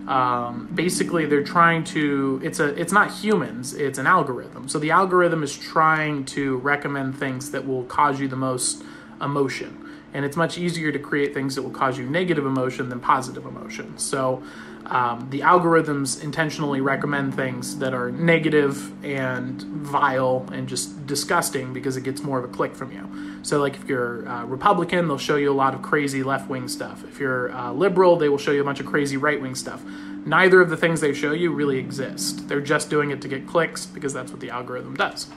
[0.05, 2.41] Um, basically, they're trying to.
[2.43, 2.77] It's a.
[2.77, 3.73] It's not humans.
[3.73, 4.67] It's an algorithm.
[4.67, 8.83] So the algorithm is trying to recommend things that will cause you the most
[9.21, 12.99] emotion, and it's much easier to create things that will cause you negative emotion than
[12.99, 13.97] positive emotion.
[13.97, 14.43] So
[14.87, 21.95] um, the algorithms intentionally recommend things that are negative and vile and just disgusting because
[21.95, 23.41] it gets more of a click from you.
[23.43, 26.67] So, like if you're uh, Republican, they'll show you a lot of crazy left wing
[26.67, 27.03] stuff.
[27.03, 29.83] If you're uh, liberal, they will show you a bunch of crazy right wing stuff.
[30.25, 32.47] Neither of the things they show you really exist.
[32.47, 35.27] They're just doing it to get clicks because that's what the algorithm does.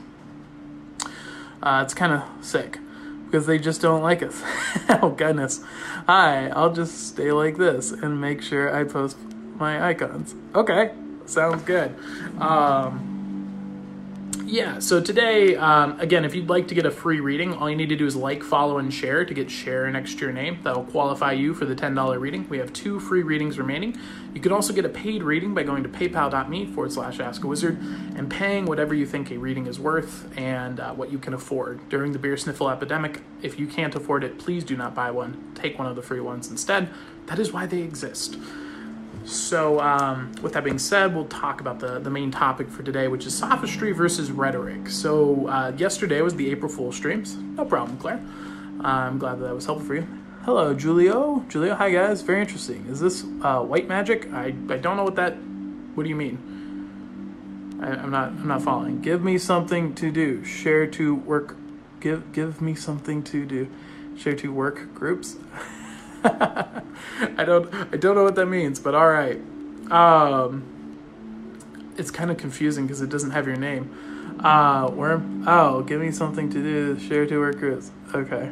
[1.63, 2.79] Uh, it's kind of sick
[3.27, 4.43] because they just don't like us.
[5.03, 5.61] oh, goodness.
[6.07, 9.17] Hi, I'll just stay like this and make sure I post
[9.59, 10.35] my icons.
[10.55, 10.92] Okay,
[11.27, 11.95] sounds good.
[12.40, 13.16] Um,
[14.49, 17.75] yeah, so today, um, again, if you'd like to get a free reading, all you
[17.75, 20.61] need to do is like, follow, and share to get share next to your name.
[20.62, 22.49] That'll qualify you for the $10 reading.
[22.49, 23.97] We have two free readings remaining.
[24.35, 27.49] You can also get a paid reading by going to paypal.me forward slash ask a
[27.49, 27.77] wizard
[28.14, 31.88] and paying whatever you think a reading is worth and uh, what you can afford.
[31.88, 35.51] During the beer sniffle epidemic, if you can't afford it, please do not buy one.
[35.57, 36.88] Take one of the free ones instead.
[37.27, 38.37] That is why they exist.
[39.27, 43.09] So, um, with that being said, we'll talk about the, the main topic for today,
[43.09, 44.89] which is sophistry versus rhetoric.
[44.89, 47.35] So, uh, yesterday was the April Fool streams.
[47.35, 48.21] No problem, Claire.
[48.81, 50.07] I'm glad that, that was helpful for you.
[50.45, 51.45] Hello, Julio.
[51.51, 52.23] Julio, hi guys.
[52.23, 52.87] Very interesting.
[52.89, 54.33] Is this uh, white magic?
[54.33, 55.33] I, I don't know what that.
[55.97, 57.81] What do you mean?
[57.83, 58.29] I, I'm not.
[58.29, 59.01] I'm not following.
[59.01, 60.45] Give me something to do.
[60.45, 61.57] Share to work.
[61.99, 63.69] Give give me something to do.
[64.17, 65.37] Share to work groups.
[67.39, 67.73] I don't.
[67.93, 69.41] I don't know what that means, but all right.
[69.91, 70.65] Um,
[71.97, 74.39] it's kind of confusing because it doesn't have your name.
[74.43, 75.45] Uh, worm.
[75.47, 76.99] Oh, give me something to do.
[76.99, 77.91] Share to work groups.
[78.15, 78.51] Okay.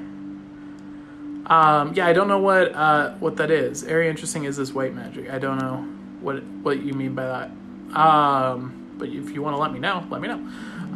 [1.47, 3.85] Um, yeah, I don't know what uh, what that is.
[3.85, 5.31] Area interesting is this white magic.
[5.31, 5.87] I don't know
[6.21, 7.51] what what you mean by that.
[7.99, 10.49] Um, but if you want to let me know, let me know.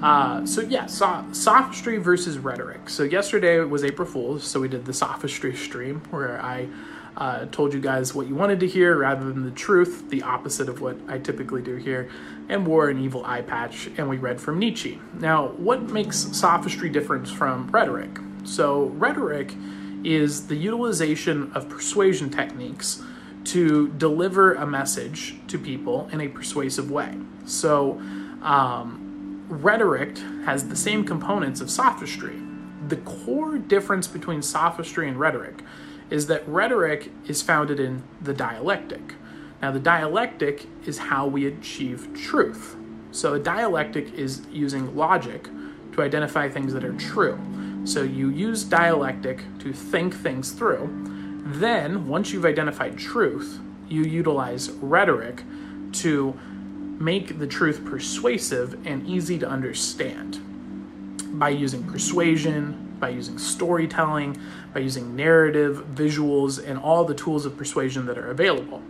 [0.02, 2.88] Uh, so yeah, so, sophistry versus rhetoric.
[2.88, 6.68] So yesterday was April Fool's, so we did the sophistry stream where I
[7.16, 10.68] uh, told you guys what you wanted to hear rather than the truth, the opposite
[10.68, 12.08] of what I typically do here,
[12.48, 15.00] and wore an evil eye patch, and we read from Nietzsche.
[15.14, 18.18] Now, what makes sophistry different from rhetoric?
[18.44, 19.52] So rhetoric
[20.04, 23.02] is the utilization of persuasion techniques
[23.44, 27.14] to deliver a message to people in a persuasive way.
[27.46, 28.00] So,
[28.42, 29.07] um,
[29.48, 32.38] rhetoric has the same components of sophistry.
[32.88, 35.62] The core difference between sophistry and rhetoric
[36.10, 39.14] is that rhetoric is founded in the dialectic.
[39.60, 42.76] Now, the dialectic is how we achieve truth.
[43.10, 45.48] So, a dialectic is using logic
[45.92, 47.38] to identify things that are true.
[47.84, 50.88] So you use dialectic to think things through.
[51.44, 53.58] Then, once you've identified truth,
[53.88, 55.42] you utilize rhetoric
[55.94, 56.38] to
[56.98, 60.40] make the truth persuasive and easy to understand
[61.38, 64.36] by using persuasion, by using storytelling,
[64.74, 68.82] by using narrative, visuals, and all the tools of persuasion that are available.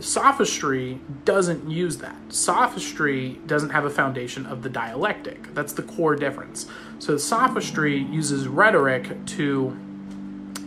[0.00, 2.16] Sophistry doesn't use that.
[2.28, 5.54] Sophistry doesn't have a foundation of the dialectic.
[5.54, 6.66] That's the core difference.
[6.98, 9.76] So sophistry uses rhetoric to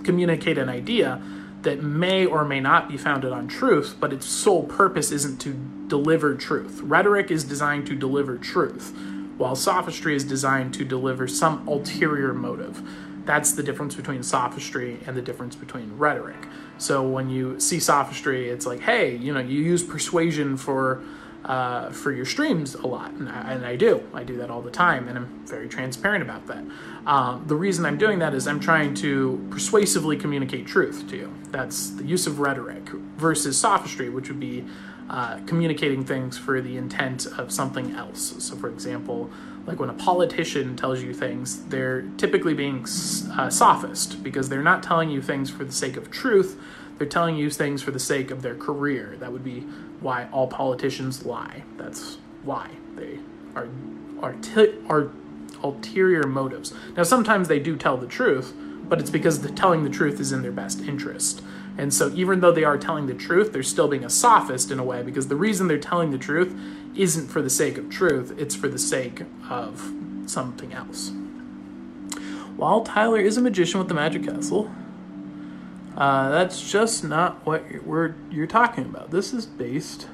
[0.03, 1.21] communicate an idea
[1.61, 5.53] that may or may not be founded on truth, but its sole purpose isn't to
[5.87, 6.79] deliver truth.
[6.81, 8.95] Rhetoric is designed to deliver truth,
[9.37, 12.81] while sophistry is designed to deliver some ulterior motive.
[13.25, 16.47] That's the difference between sophistry and the difference between rhetoric.
[16.77, 21.03] So when you see sophistry, it's like, hey, you know, you use persuasion for
[21.45, 24.03] uh, for your streams a lot, and I, and I, do.
[24.13, 26.63] I do that all the time, and I'm very transparent about that.
[27.05, 31.33] Um, the reason I'm doing that is I'm trying to persuasively communicate truth to you.
[31.51, 34.65] That's the use of rhetoric versus sophistry, which would be
[35.09, 38.35] uh, communicating things for the intent of something else.
[38.43, 39.29] So, for example,
[39.65, 42.85] like when a politician tells you things, they're typically being
[43.31, 46.59] uh, sophist because they're not telling you things for the sake of truth.
[46.97, 49.15] They're telling you things for the sake of their career.
[49.19, 49.65] That would be
[50.01, 51.63] why all politicians lie.
[51.77, 53.19] That's why they
[53.55, 53.67] are
[54.21, 55.11] are, t- are
[55.63, 56.73] ulterior motives.
[56.95, 60.31] Now, sometimes they do tell the truth, but it's because the telling the truth is
[60.31, 61.41] in their best interest.
[61.77, 64.79] And so, even though they are telling the truth, they're still being a sophist in
[64.79, 66.53] a way because the reason they're telling the truth
[66.95, 69.93] isn't for the sake of truth, it's for the sake of
[70.25, 71.11] something else.
[72.57, 74.69] While Tyler is a magician with the Magic Castle,
[75.99, 79.11] uh, that's just not what we're, you're talking about.
[79.11, 80.07] This is based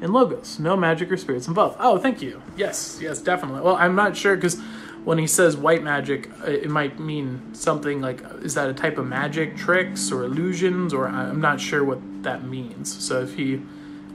[0.00, 1.76] in logos, no magic or spirits involved.
[1.80, 2.40] Oh, thank you.
[2.56, 3.62] Yes, yes, definitely.
[3.62, 4.60] Well, I'm not sure because
[5.04, 8.96] when he says white magic, uh, it might mean something like is that a type
[8.96, 13.04] of magic tricks or illusions, or I'm not sure what that means.
[13.04, 13.60] So if he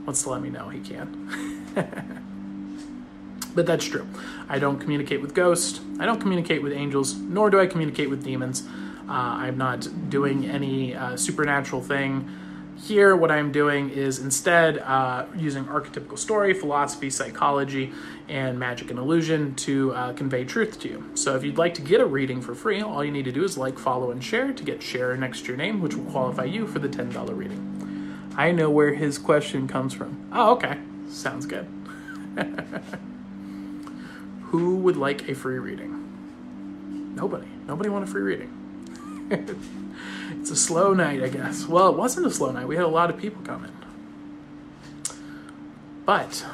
[0.06, 1.66] wants to let me know, he can.
[3.54, 4.06] but that's true.
[4.48, 5.80] I don't communicate with ghosts.
[5.98, 8.66] I don't communicate with angels, nor do I communicate with demons.
[9.08, 12.28] Uh, I'm not doing any uh, supernatural thing.
[12.76, 17.92] Here, what I'm doing is instead uh, using archetypical story, philosophy, psychology,
[18.28, 21.10] and magic and illusion to uh, convey truth to you.
[21.14, 23.44] So, if you'd like to get a reading for free, all you need to do
[23.44, 26.44] is like, follow, and share to get share next to your name, which will qualify
[26.44, 28.32] you for the $10 reading.
[28.36, 30.28] I know where his question comes from.
[30.32, 30.78] Oh, okay.
[31.08, 31.66] Sounds good.
[34.46, 37.12] Who would like a free reading?
[37.14, 37.46] Nobody.
[37.66, 38.63] Nobody want a free reading.
[39.30, 41.66] it's a slow night, I guess.
[41.66, 42.68] Well, it wasn't a slow night.
[42.68, 43.72] We had a lot of people coming.
[46.04, 46.44] But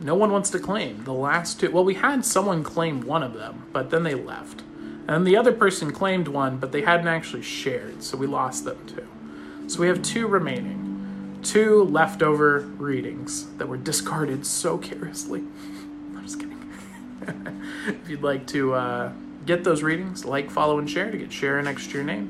[0.00, 1.70] no one wants to claim the last two.
[1.70, 4.62] Well, we had someone claim one of them, but then they left.
[5.06, 8.78] And the other person claimed one, but they hadn't actually shared, so we lost them
[8.86, 9.06] too.
[9.68, 11.38] So we have two remaining.
[11.42, 15.40] Two leftover readings that were discarded so carelessly.
[16.14, 16.72] I'm just kidding.
[17.86, 19.12] if you'd like to uh,
[19.48, 22.28] get those readings, like, follow, and share to get share next to your name.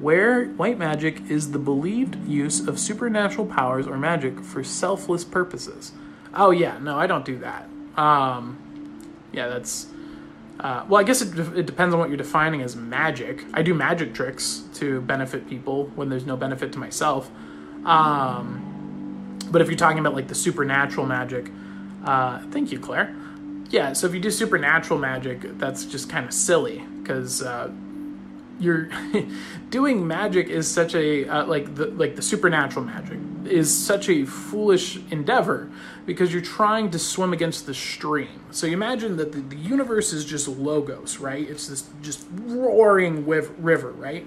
[0.00, 5.92] Where white magic is the believed use of supernatural powers or magic for selfless purposes.
[6.34, 7.68] Oh yeah, no, I don't do that.
[7.96, 8.58] Um,
[9.32, 9.86] yeah, that's.
[10.58, 13.44] Uh, well, I guess it, it depends on what you're defining as magic.
[13.52, 17.30] I do magic tricks to benefit people when there's no benefit to myself.
[17.84, 21.50] Um, but if you're talking about like the supernatural magic,
[22.04, 23.14] Uh, thank you, Claire.
[23.74, 27.72] Yeah, so if you do supernatural magic, that's just kind of silly because uh,
[28.60, 28.88] you're
[29.70, 34.26] doing magic is such a uh, like the like the supernatural magic is such a
[34.26, 35.72] foolish endeavor
[36.06, 38.44] because you're trying to swim against the stream.
[38.52, 41.44] So you imagine that the, the universe is just logos, right?
[41.50, 44.24] It's this just roaring river, right?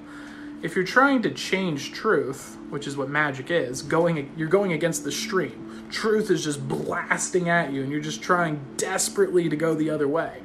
[0.63, 5.03] If you're trying to change truth, which is what magic is, going you're going against
[5.03, 5.87] the stream.
[5.91, 10.07] Truth is just blasting at you and you're just trying desperately to go the other
[10.07, 10.41] way.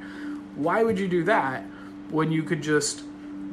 [0.55, 1.63] Why would you do that
[2.11, 3.03] when you could just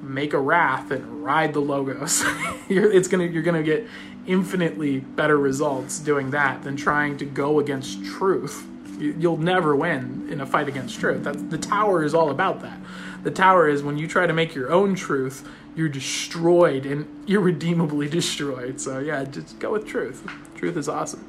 [0.03, 2.23] make a wrath and ride the logos?
[2.69, 3.87] you're, it's gonna you're gonna get
[4.27, 8.67] infinitely better results doing that than trying to go against truth.
[8.99, 11.25] You'll never win in a fight against truth.
[11.25, 12.79] That's, the tower is all about that.
[13.23, 18.09] The tower is when you try to make your own truth, you're destroyed and irredeemably
[18.19, 18.81] destroyed.
[18.81, 20.27] So, yeah, just go with truth.
[20.55, 21.27] Truth is awesome.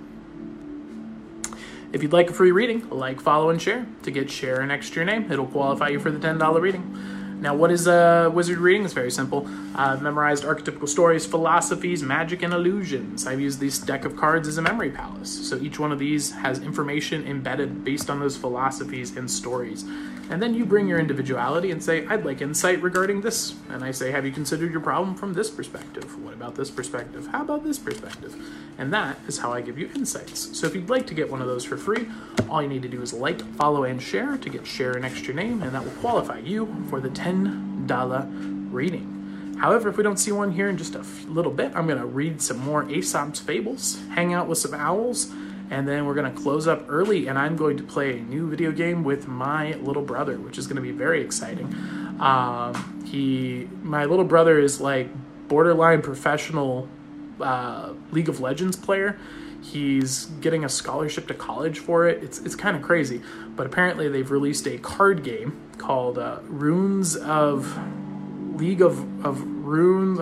[1.93, 3.85] If you'd like a free reading, like, follow, and share.
[4.03, 7.20] To get share next to your name, it'll qualify you for the $10 reading.
[7.41, 8.85] Now, what is a wizard reading?
[8.85, 9.49] It's very simple.
[9.73, 13.25] I've memorized archetypical stories, philosophies, magic, and illusions.
[13.25, 15.49] I've used this deck of cards as a memory palace.
[15.49, 19.85] So each one of these has information embedded based on those philosophies and stories.
[20.29, 23.55] And then you bring your individuality and say, I'd like insight regarding this.
[23.69, 26.23] And I say, Have you considered your problem from this perspective?
[26.23, 27.27] What about this perspective?
[27.27, 28.35] How about this perspective?
[28.77, 30.57] And that is how I give you insights.
[30.57, 32.07] So if you'd like to get one of those for free,
[32.49, 35.33] all you need to do is like, follow, and share to get share an extra
[35.33, 37.30] name, and that will qualify you for the $10
[38.71, 39.57] reading.
[39.59, 42.05] However, if we don't see one here in just a little bit, I'm going to
[42.05, 45.31] read some more Aesop's Fables, hang out with some owls,
[45.71, 48.47] and then we're going to close up early and i'm going to play a new
[48.47, 51.73] video game with my little brother which is going to be very exciting.
[52.19, 55.09] Um, he my little brother is like
[55.47, 56.87] borderline professional
[57.39, 59.17] uh, league of legends player.
[59.63, 62.23] He's getting a scholarship to college for it.
[62.23, 63.21] It's, it's kind of crazy
[63.55, 67.77] but apparently they've released a card game called uh, runes of
[68.55, 70.19] league of, of runes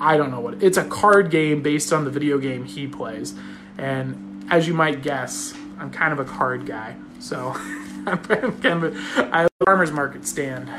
[0.00, 3.34] i don't know what it's a card game based on the video game he plays
[3.78, 6.96] and as you might guess, I'm kind of a card guy.
[7.20, 7.52] So
[8.06, 8.18] I'm
[8.60, 10.70] kind of a, I farmer's market stand.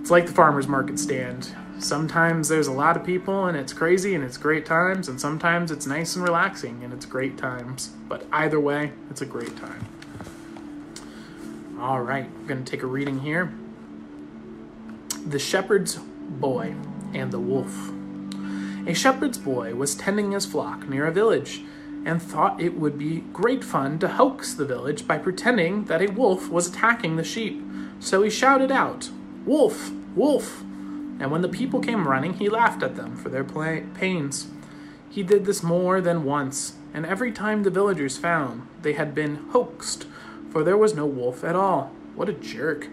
[0.00, 1.54] It's like the farmer's market stand.
[1.78, 5.70] Sometimes there's a lot of people and it's crazy and it's great times, and sometimes
[5.70, 7.88] it's nice and relaxing and it's great times.
[8.08, 9.86] But either way, it's a great time.
[11.82, 13.52] All right, I'm going to take a reading here.
[15.26, 16.76] The Shepherd's Boy
[17.12, 17.90] and the Wolf.
[18.86, 21.62] A shepherd's boy was tending his flock near a village
[22.06, 26.12] and thought it would be great fun to hoax the village by pretending that a
[26.12, 27.60] wolf was attacking the sheep.
[27.98, 29.10] So he shouted out,
[29.44, 29.90] Wolf!
[30.14, 30.60] Wolf!
[31.18, 34.46] And when the people came running, he laughed at them for their pains.
[35.10, 39.34] He did this more than once, and every time the villagers found they had been
[39.50, 40.06] hoaxed,
[40.52, 41.90] for there was no wolf at all.
[42.14, 42.88] What a jerk.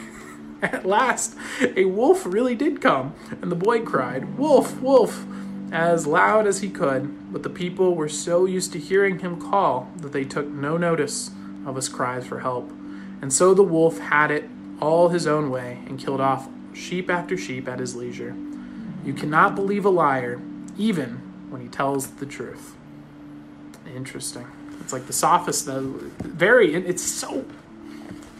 [0.62, 4.80] at last, a wolf really did come, and the boy cried, Wolf!
[4.80, 5.24] Wolf!
[5.70, 9.90] as loud as he could, but the people were so used to hearing him call
[9.96, 11.30] that they took no notice
[11.66, 12.70] of his cries for help.
[13.20, 14.48] And so the wolf had it
[14.80, 18.34] all his own way and killed off sheep after sheep at his leisure.
[19.04, 20.40] You cannot believe a liar,
[20.76, 22.74] even when he tells the truth.
[23.94, 24.46] Interesting.
[24.80, 25.82] It's like the sophist, though.
[26.20, 27.44] Very, it's so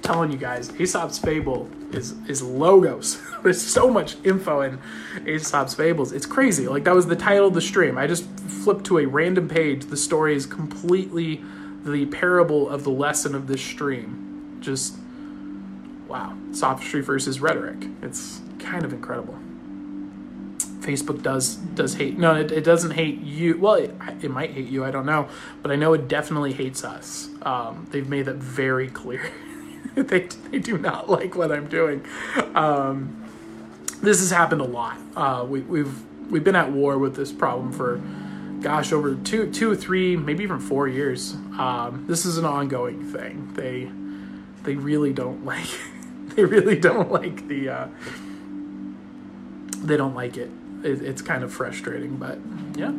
[0.08, 3.20] telling you guys, Aesop's Fable is is logos.
[3.42, 4.78] There's so much info in
[5.26, 6.12] Aesop's Fables.
[6.12, 6.66] It's crazy.
[6.66, 7.98] Like that was the title of the stream.
[7.98, 8.24] I just
[8.64, 9.84] flipped to a random page.
[9.86, 11.42] The story is completely
[11.84, 14.58] the parable of the lesson of this stream.
[14.60, 14.96] Just
[16.08, 16.36] wow.
[16.52, 17.86] Sophistry versus rhetoric.
[18.02, 19.38] It's kind of incredible.
[20.88, 22.18] Facebook does does hate.
[22.18, 23.58] No, it, it doesn't hate you.
[23.58, 24.86] Well, it, it might hate you.
[24.86, 25.28] I don't know,
[25.60, 27.28] but I know it definitely hates us.
[27.42, 29.30] Um, they've made that very clear.
[29.94, 32.06] they, they do not like what I'm doing.
[32.54, 33.22] Um,
[34.00, 34.96] this has happened a lot.
[35.14, 38.00] Uh, we, we've we've been at war with this problem for,
[38.62, 41.34] gosh, over two two three maybe even four years.
[41.58, 43.52] Um, this is an ongoing thing.
[43.52, 43.90] They
[44.62, 45.68] they really don't like
[46.34, 47.88] they really don't like the uh,
[49.82, 50.50] they don't like it.
[50.84, 51.02] It.
[51.02, 52.38] It's kind of frustrating, but
[52.76, 52.92] yeah,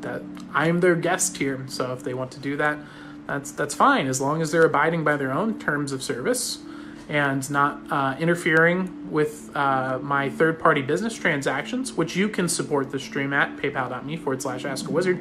[0.00, 0.22] that
[0.54, 1.64] I'm their guest here.
[1.68, 2.78] So if they want to do that,
[3.26, 6.58] that's that's fine as long as they're abiding by their own terms of service
[7.08, 12.90] and not uh, interfering with uh, my third party business transactions, which you can support
[12.90, 15.18] the stream at paypal.me forward slash ask a wizard.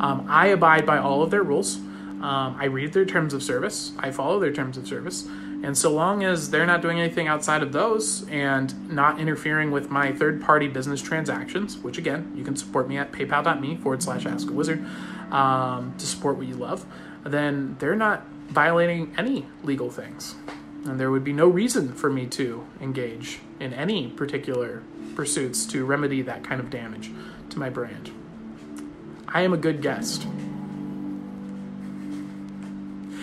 [0.00, 1.76] Um, I abide by all of their rules.
[1.76, 5.28] Um, I read their terms of service, I follow their terms of service.
[5.62, 9.90] And so long as they're not doing anything outside of those and not interfering with
[9.90, 14.24] my third party business transactions, which again, you can support me at paypal.me forward slash
[14.24, 14.84] ask a wizard
[15.32, 16.86] um, to support what you love
[17.24, 20.34] then they're not violating any legal things.
[20.84, 24.82] And there would be no reason for me to engage in any particular
[25.14, 27.10] pursuits to remedy that kind of damage
[27.50, 28.10] to my brand.
[29.26, 30.26] I am a good guest.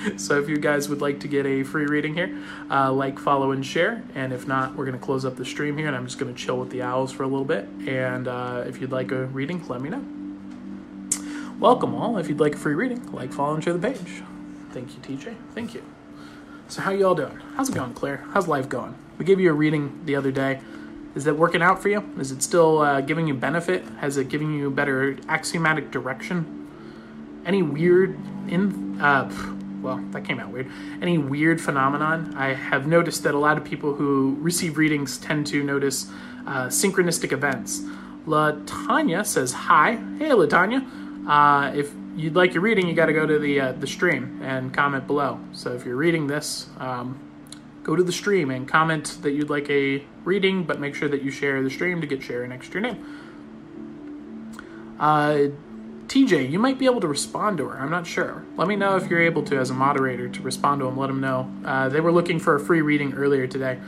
[0.18, 2.38] So if you guys would like to get a free reading here,
[2.70, 4.04] uh, like, follow, and share.
[4.14, 6.34] And if not, we're going to close up the stream here, and I'm just going
[6.34, 7.68] to chill with the owls for a little bit.
[7.88, 10.04] And uh, if you'd like a reading, let me know.
[11.60, 12.18] Welcome all.
[12.18, 14.24] If you'd like a free reading, like, follow, and share the page.
[14.72, 15.36] Thank you, TJ.
[15.54, 15.84] Thank you.
[16.68, 17.40] So how you all doing?
[17.56, 18.26] How's it going, Claire?
[18.34, 18.96] How's life going?
[19.18, 20.60] We gave you a reading the other day.
[21.16, 22.04] Is that working out for you?
[22.20, 23.84] Is it still uh, giving you benefit?
[24.00, 26.68] Has it given you a better axiomatic direction?
[27.46, 28.18] Any weird
[28.50, 29.30] in uh,
[29.86, 30.70] well, that came out weird.
[31.02, 32.34] Any weird phenomenon?
[32.36, 36.10] I have noticed that a lot of people who receive readings tend to notice
[36.48, 37.82] uh, synchronistic events.
[38.26, 39.92] Latanya says hi.
[40.18, 40.86] Hey, Latanya.
[41.28, 44.40] Uh, if you'd like your reading, you got to go to the uh, the stream
[44.42, 45.40] and comment below.
[45.52, 47.20] So if you're reading this, um,
[47.84, 51.22] go to the stream and comment that you'd like a reading, but make sure that
[51.22, 53.06] you share the stream to get share next to your name.
[55.00, 55.50] Uh,
[56.08, 57.78] TJ, you might be able to respond to her.
[57.78, 58.44] I'm not sure.
[58.58, 60.98] Let me know if you're able to, as a moderator, to respond to them.
[60.98, 61.52] Let them know.
[61.66, 63.80] Uh, they were looking for a free reading earlier today,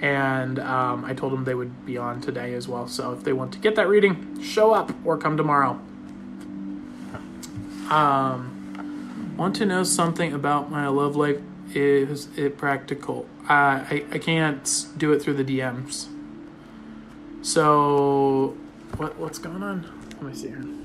[0.00, 2.88] and um, I told them they would be on today as well.
[2.88, 5.80] So if they want to get that reading, show up or come tomorrow.
[7.90, 11.38] Um, want to know something about my love life?
[11.74, 13.26] Is it practical?
[13.48, 16.08] Uh, I I can't do it through the DMs.
[17.42, 18.56] So,
[18.96, 19.86] what what's going on?
[20.14, 20.81] Let me see here.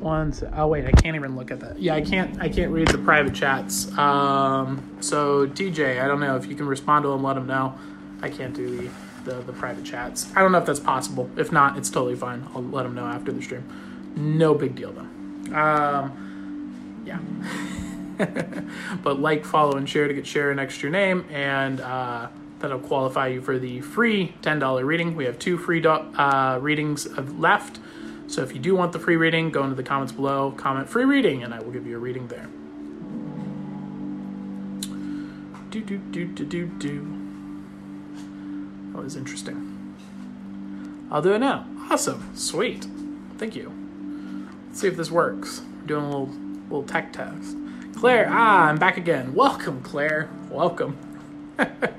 [0.00, 0.32] One.
[0.32, 1.78] se- Oh wait, I can't even look at that.
[1.80, 2.40] Yeah, I can't.
[2.40, 3.90] I can't read the private chats.
[3.96, 4.96] Um.
[5.00, 7.22] So DJ, I don't know if you can respond to them.
[7.22, 7.74] Let them know.
[8.22, 8.88] I can't do
[9.24, 10.30] the, the the private chats.
[10.36, 11.30] I don't know if that's possible.
[11.36, 12.46] If not, it's totally fine.
[12.54, 13.64] I'll let them know after the stream.
[14.16, 15.54] No big deal though.
[15.56, 17.02] Um.
[17.06, 17.18] Yeah.
[19.02, 22.28] but like, follow, and share to get share an extra name, and uh,
[22.58, 25.14] that'll qualify you for the free ten dollar reading.
[25.16, 27.78] We have two free do- uh, readings left.
[28.28, 31.06] So if you do want the free reading, go into the comments below, comment free
[31.06, 32.46] reading, and I will give you a reading there.
[35.70, 37.00] Do do do do do do.
[38.92, 39.96] That was interesting.
[41.10, 41.66] I'll do it now.
[41.90, 42.86] Awesome, sweet,
[43.38, 43.72] thank you.
[44.66, 45.62] Let's see if this works.
[45.86, 46.28] Doing a little
[46.64, 47.56] little tech test.
[47.94, 49.32] Claire, ah, I'm back again.
[49.32, 50.28] Welcome, Claire.
[50.50, 50.98] Welcome.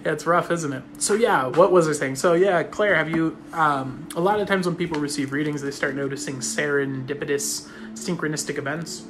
[0.04, 0.82] it's rough, isn't it?
[0.98, 2.16] So yeah, what was I saying?
[2.16, 3.36] So yeah, Claire, have you?
[3.52, 9.04] Um, a lot of times when people receive readings, they start noticing serendipitous, synchronistic events.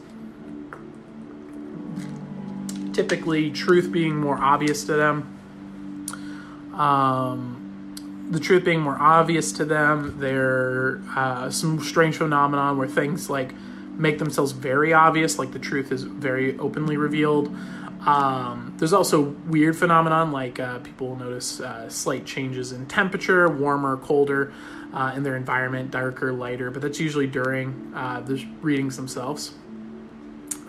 [2.93, 5.31] Typically, truth being more obvious to them.
[6.75, 10.17] Um, the truth being more obvious to them.
[10.19, 13.53] There, uh, some strange phenomenon where things like
[13.97, 17.55] make themselves very obvious, like the truth is very openly revealed.
[18.07, 23.49] Um, there's also weird phenomenon like uh, people will notice uh, slight changes in temperature,
[23.49, 24.53] warmer, colder
[24.93, 29.55] uh, in their environment, darker, lighter, but that's usually during uh, the readings themselves.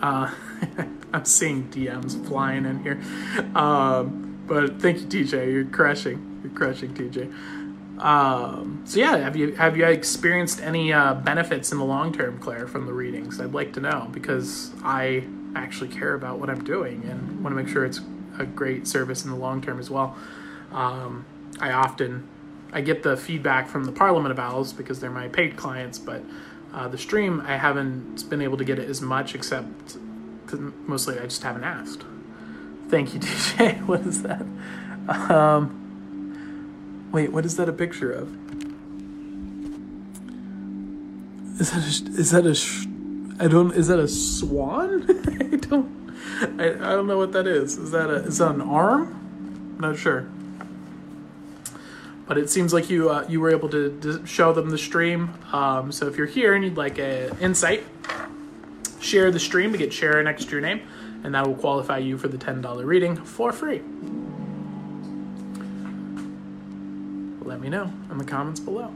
[0.01, 0.33] Uh,
[1.13, 3.01] I'm seeing DMs flying in here,
[3.55, 5.51] um, but thank you, TJ.
[5.51, 6.41] You're crushing.
[6.43, 7.33] You're crushing, TJ.
[7.99, 12.39] Um, so yeah, have you have you experienced any uh, benefits in the long term,
[12.39, 13.39] Claire, from the readings?
[13.39, 15.23] I'd like to know because I
[15.55, 18.01] actually care about what I'm doing and want to make sure it's
[18.37, 20.15] a great service in the long term as well.
[20.71, 21.25] Um,
[21.59, 22.27] I often
[22.73, 26.23] I get the feedback from the Parliament of Owls because they're my paid clients, but
[26.73, 29.97] uh, the stream I haven't been able to get it as much, except
[30.85, 32.03] mostly I just haven't asked.
[32.89, 33.81] Thank you, DJ.
[33.85, 34.45] What is that?
[35.07, 38.35] Um, wait, what is that a picture of?
[41.61, 42.55] Is that a, is that a
[43.39, 45.05] I don't is that a swan?
[45.51, 45.95] I don't
[46.59, 47.77] I, I don't know what that is.
[47.77, 49.75] Is that a is that an arm?
[49.79, 50.27] Not sure.
[52.27, 55.33] But it seems like you uh, you were able to, to show them the stream.
[55.51, 57.83] Um, so if you're here and you'd like a insight,
[58.99, 60.81] share the stream to get share next to your name,
[61.23, 63.81] and that will qualify you for the ten dollar reading for free.
[67.41, 68.91] Let me know in the comments below.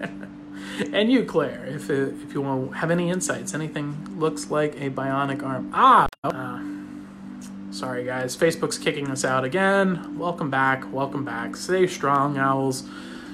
[0.92, 1.92] and you, Claire, if uh,
[2.24, 5.70] if you want to have any insights, anything looks like a bionic arm.
[5.72, 10.18] Ah, uh, sorry guys, Facebook's kicking us out again.
[10.18, 11.56] Welcome back, welcome back.
[11.56, 12.84] Stay strong, owls.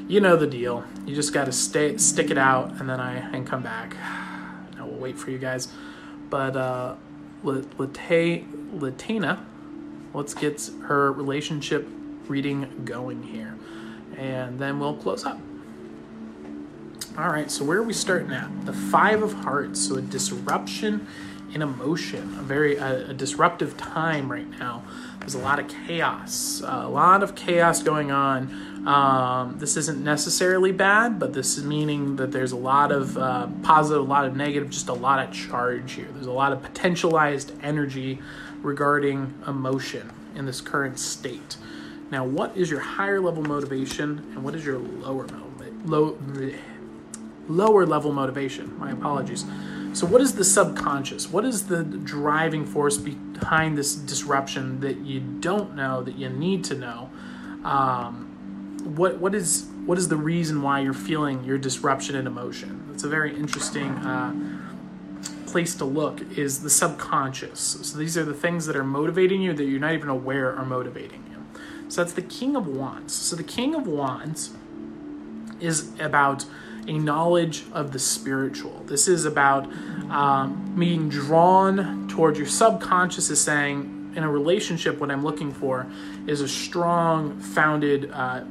[0.09, 0.85] You know the deal.
[1.07, 3.97] You just got to stay, stick it out, and then I and come back.
[4.79, 5.69] I will wait for you guys.
[6.29, 6.97] But uh,
[7.43, 9.39] Late Latanya,
[10.13, 11.89] let's get her relationship
[12.29, 13.57] reading going here,
[14.17, 15.39] and then we'll close up.
[17.19, 18.67] All right, so where are we starting at?
[18.67, 19.89] The Five of Hearts.
[19.89, 21.09] So a disruption
[21.53, 24.85] in emotion, a very a, a disruptive time right now.
[25.19, 28.87] There's a lot of chaos, a lot of chaos going on.
[28.87, 33.49] Um, this isn't necessarily bad, but this is meaning that there's a lot of uh,
[33.65, 36.09] positive, a lot of negative, just a lot of charge here.
[36.15, 38.21] There's a lot of potentialized energy
[38.63, 41.57] regarding emotion in this current state.
[42.13, 45.27] Now, what is your higher level motivation and what is your lower
[45.85, 46.17] low,
[47.49, 48.79] lower level motivation?
[48.79, 49.45] My apologies.
[49.93, 51.29] So, what is the subconscious?
[51.29, 56.65] What is the driving force behind this disruption that you don't know that you need
[56.65, 57.11] to know?
[57.65, 58.31] Um,
[58.85, 62.89] what what is what is the reason why you're feeling your disruption in emotion?
[62.95, 64.33] It's a very interesting uh,
[65.47, 66.21] place to look.
[66.39, 67.79] Is the subconscious?
[67.83, 70.65] So these are the things that are motivating you that you're not even aware are
[70.65, 71.61] motivating you.
[71.89, 73.13] So that's the King of Wands.
[73.13, 74.51] So the King of Wands
[75.61, 76.45] is about
[76.91, 78.83] a knowledge of the spiritual.
[78.87, 79.65] This is about
[80.11, 85.87] um, being drawn towards your subconscious, is saying, in a relationship, what I'm looking for
[86.27, 88.43] is a strong, founded, uh,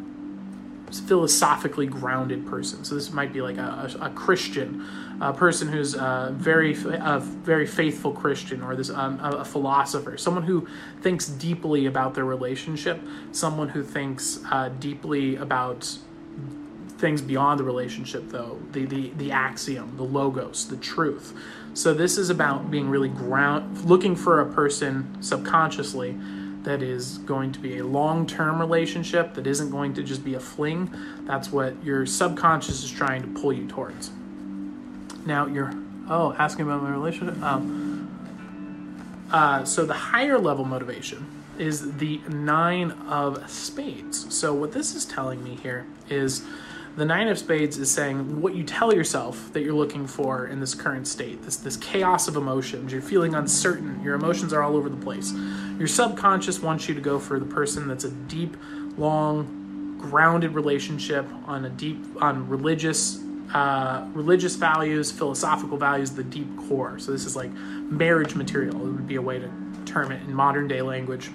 [1.05, 2.85] philosophically grounded person.
[2.85, 4.87] So this might be like a, a, a Christian,
[5.19, 10.17] a person who's a very, a very faithful Christian, or this um, a, a philosopher,
[10.17, 10.65] someone who
[11.01, 13.01] thinks deeply about their relationship,
[13.33, 15.99] someone who thinks uh, deeply about
[16.99, 18.59] things beyond the relationship though.
[18.71, 21.33] The, the the axiom the logos the truth.
[21.73, 26.17] So this is about being really ground looking for a person subconsciously
[26.63, 30.39] that is going to be a long-term relationship that isn't going to just be a
[30.39, 30.93] fling.
[31.21, 34.11] That's what your subconscious is trying to pull you towards.
[35.25, 35.73] Now you're
[36.09, 37.41] oh asking about my relationship?
[37.41, 38.07] Um,
[39.31, 41.25] uh, so the higher level motivation
[41.57, 44.33] is the nine of spades.
[44.33, 46.43] So what this is telling me here is
[46.95, 50.59] the Nine of Spades is saying what you tell yourself that you're looking for in
[50.59, 52.91] this current state, this this chaos of emotions.
[52.91, 54.01] You're feeling uncertain.
[54.03, 55.33] Your emotions are all over the place.
[55.77, 58.57] Your subconscious wants you to go for the person that's a deep,
[58.97, 63.23] long, grounded relationship on a deep on religious
[63.53, 66.99] uh, religious values, philosophical values, the deep core.
[66.99, 68.75] So this is like marriage material.
[68.75, 69.49] It would be a way to
[69.85, 71.31] term it in modern day language.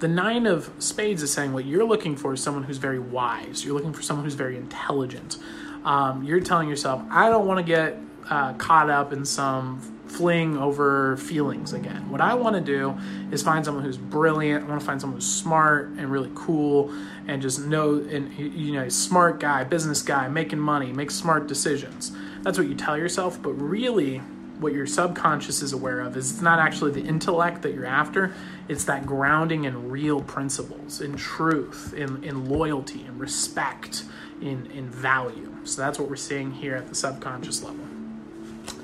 [0.00, 3.64] The nine of spades is saying what you're looking for is someone who's very wise.
[3.64, 5.38] You're looking for someone who's very intelligent.
[5.84, 7.96] Um, you're telling yourself, I don't want to get
[8.28, 12.08] uh, caught up in some fling over feelings again.
[12.08, 12.96] What I want to do
[13.32, 14.64] is find someone who's brilliant.
[14.64, 16.92] I want to find someone who's smart and really cool
[17.26, 22.12] and just know and you know, smart guy, business guy, making money, make smart decisions.
[22.42, 24.20] That's what you tell yourself, but really
[24.58, 28.32] what your subconscious is aware of is it's not actually the intellect that you're after.
[28.68, 34.04] It's that grounding in real principles in truth in, in loyalty in respect
[34.40, 35.52] in, in value.
[35.64, 37.84] So that's what we're seeing here at the subconscious level.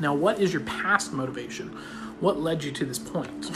[0.01, 1.69] Now what is your past motivation?
[2.21, 3.51] What led you to this point?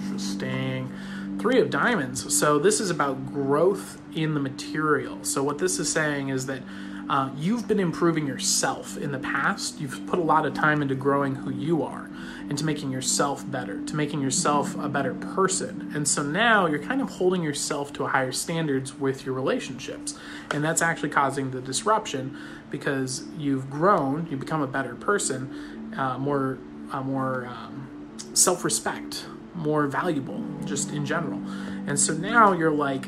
[0.00, 0.92] Interesting.
[1.38, 2.34] Three of diamonds.
[2.34, 5.22] So this is about growth in the material.
[5.22, 6.62] So what this is saying is that
[7.08, 9.80] uh, you've been improving yourself in the past.
[9.80, 12.10] You've put a lot of time into growing who you are,
[12.50, 15.92] into making yourself better, to making yourself a better person.
[15.94, 20.18] And so now you're kind of holding yourself to higher standards with your relationships.
[20.50, 22.36] And that's actually causing the disruption
[22.70, 26.58] because you've grown, you become a better person, uh, more,
[26.90, 31.40] uh, more um, self respect, more valuable, just in general.
[31.86, 33.06] And so now you're like,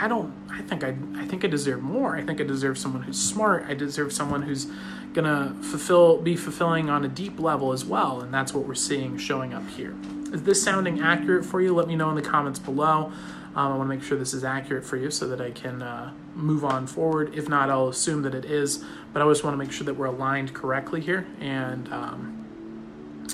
[0.00, 0.32] I don't.
[0.50, 0.94] I think I.
[1.16, 2.16] I think I deserve more.
[2.16, 3.64] I think I deserve someone who's smart.
[3.68, 4.68] I deserve someone who's
[5.12, 8.20] gonna fulfill, be fulfilling on a deep level as well.
[8.20, 9.96] And that's what we're seeing showing up here.
[10.32, 11.74] Is this sounding accurate for you?
[11.74, 13.12] Let me know in the comments below.
[13.56, 15.82] Um, I want to make sure this is accurate for you so that I can
[15.82, 17.34] uh, move on forward.
[17.34, 18.84] If not, I'll assume that it is.
[19.12, 21.26] But I just want to make sure that we're aligned correctly here.
[21.40, 23.26] And um,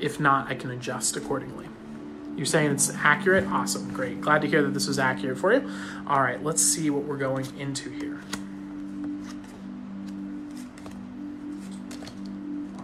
[0.00, 1.61] if not, I can adjust accordingly.
[2.36, 3.46] You're saying it's accurate?
[3.46, 4.20] Awesome, great.
[4.20, 5.70] Glad to hear that this was accurate for you.
[6.06, 8.20] All right, let's see what we're going into here.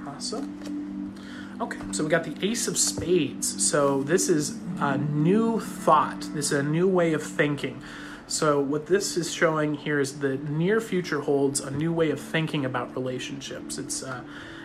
[0.06, 1.14] Awesome.
[1.60, 3.66] Okay, so we got the Ace of Spades.
[3.66, 6.20] So this is a new thought.
[6.34, 7.82] This is a new way of thinking.
[8.28, 12.20] So what this is showing here is the near future holds a new way of
[12.20, 13.78] thinking about relationships.
[13.78, 14.22] It's uh,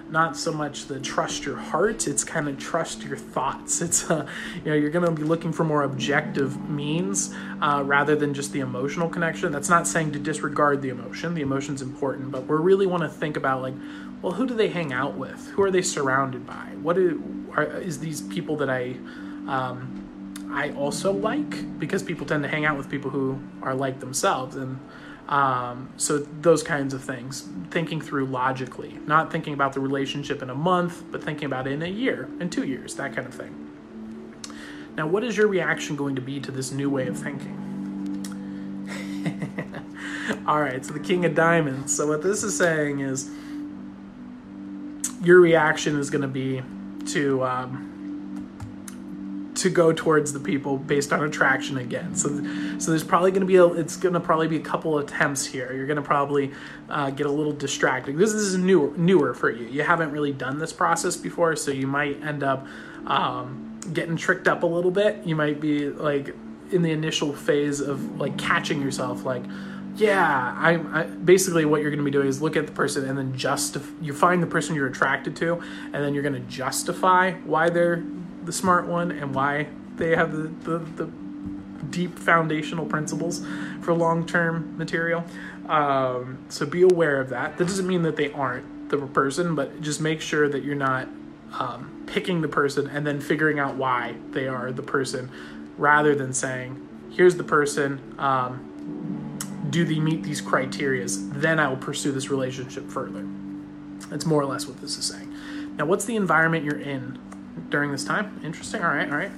[0.09, 3.81] not so much the trust your heart it's kind of trust your thoughts.
[3.83, 4.27] It's uh,
[4.63, 8.51] you know you're going to be looking for more objective means uh, rather than just
[8.53, 9.51] the emotional connection.
[9.51, 13.09] That's not saying to disregard the emotion the emotion's important but we really want to
[13.09, 13.75] think about like
[14.21, 15.47] well who do they hang out with?
[15.49, 16.69] Who are they surrounded by?
[16.81, 17.21] What do,
[17.55, 18.95] are, is these people that i
[19.47, 21.79] um, i also like?
[21.79, 24.79] Because people tend to hang out with people who are like themselves and
[25.27, 30.49] Um, so those kinds of things, thinking through logically, not thinking about the relationship in
[30.49, 33.33] a month, but thinking about it in a year, in two years, that kind of
[33.33, 33.69] thing.
[34.95, 37.59] Now, what is your reaction going to be to this new way of thinking?
[40.47, 41.95] All right, so the King of Diamonds.
[41.95, 43.31] So what this is saying is
[45.23, 46.61] your reaction is going to be
[47.07, 47.92] to um,
[49.55, 52.15] to go towards the people based on attraction again.
[52.15, 52.29] So,
[52.79, 55.45] so there's probably going to be a, it's going to probably be a couple attempts
[55.45, 55.73] here.
[55.73, 56.51] You're going to probably
[56.89, 58.17] uh, get a little distracted.
[58.17, 59.67] This, this is newer newer for you.
[59.67, 62.65] You haven't really done this process before, so you might end up
[63.05, 65.25] um, getting tricked up a little bit.
[65.25, 66.35] You might be like
[66.71, 69.43] in the initial phase of like catching yourself, like
[69.95, 73.07] yeah I'm I, basically what you're going to be doing is look at the person
[73.07, 76.49] and then justify you find the person you're attracted to and then you're going to
[76.49, 78.03] justify why they're
[78.45, 81.11] the smart one and why they have the, the, the
[81.89, 83.45] deep foundational principles
[83.81, 85.23] for long-term material.
[85.67, 87.57] Um, so be aware of that.
[87.57, 91.07] That doesn't mean that they aren't the person but just make sure that you're not
[91.59, 95.31] um, picking the person and then figuring out why they are the person
[95.77, 99.37] rather than saying here's the person um,
[99.69, 103.25] do they meet these criterias then i will pursue this relationship further.
[104.09, 105.33] That's more or less what this is saying.
[105.77, 107.17] Now what's the environment you're in
[107.69, 109.31] during this time interesting all right all right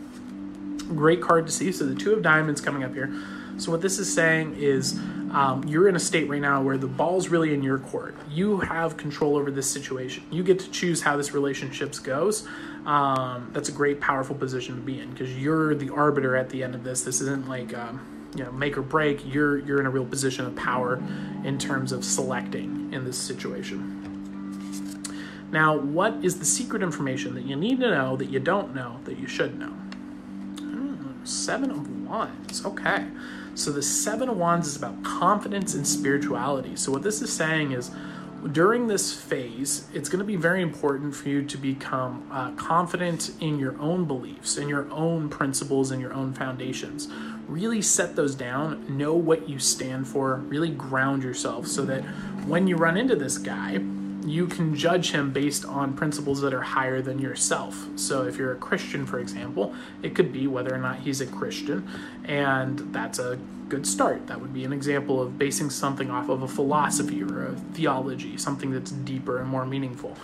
[0.96, 3.12] great card to see so the two of diamonds coming up here
[3.58, 5.00] so what this is saying is
[5.32, 8.16] um, you're in a state right now where the ball's really in your court.
[8.30, 10.24] You have control over this situation.
[10.30, 12.48] You get to choose how this relationship goes.
[12.86, 16.64] Um, that's a great, powerful position to be in because you're the arbiter at the
[16.64, 17.02] end of this.
[17.02, 20.46] This isn't like um, you know make or break you're you're in a real position
[20.46, 21.02] of power
[21.44, 24.05] in terms of selecting in this situation
[25.56, 29.00] now what is the secret information that you need to know that you don't know
[29.06, 29.72] that you should know?
[30.60, 32.66] Hmm, seven of wands.
[32.66, 33.08] Okay.
[33.56, 36.76] So the seven of wands is about confidence and spirituality.
[36.76, 37.90] So what this is saying is
[38.52, 43.32] during this phase, it's going to be very important for you to become uh, confident
[43.40, 47.08] in your own beliefs and your own principles and your own foundations.
[47.48, 52.02] Really set those down, know what you stand for, really ground yourself so that
[52.46, 53.80] when you run into this guy,
[54.26, 57.88] you can judge him based on principles that are higher than yourself.
[57.96, 61.28] So, if you're a Christian, for example, it could be whether or not he's a
[61.28, 61.88] Christian,
[62.26, 64.28] and that's a good start.
[64.28, 68.38] That would be an example of basing something off of a philosophy or a theology,
[68.38, 70.16] something that's deeper and more meaningful.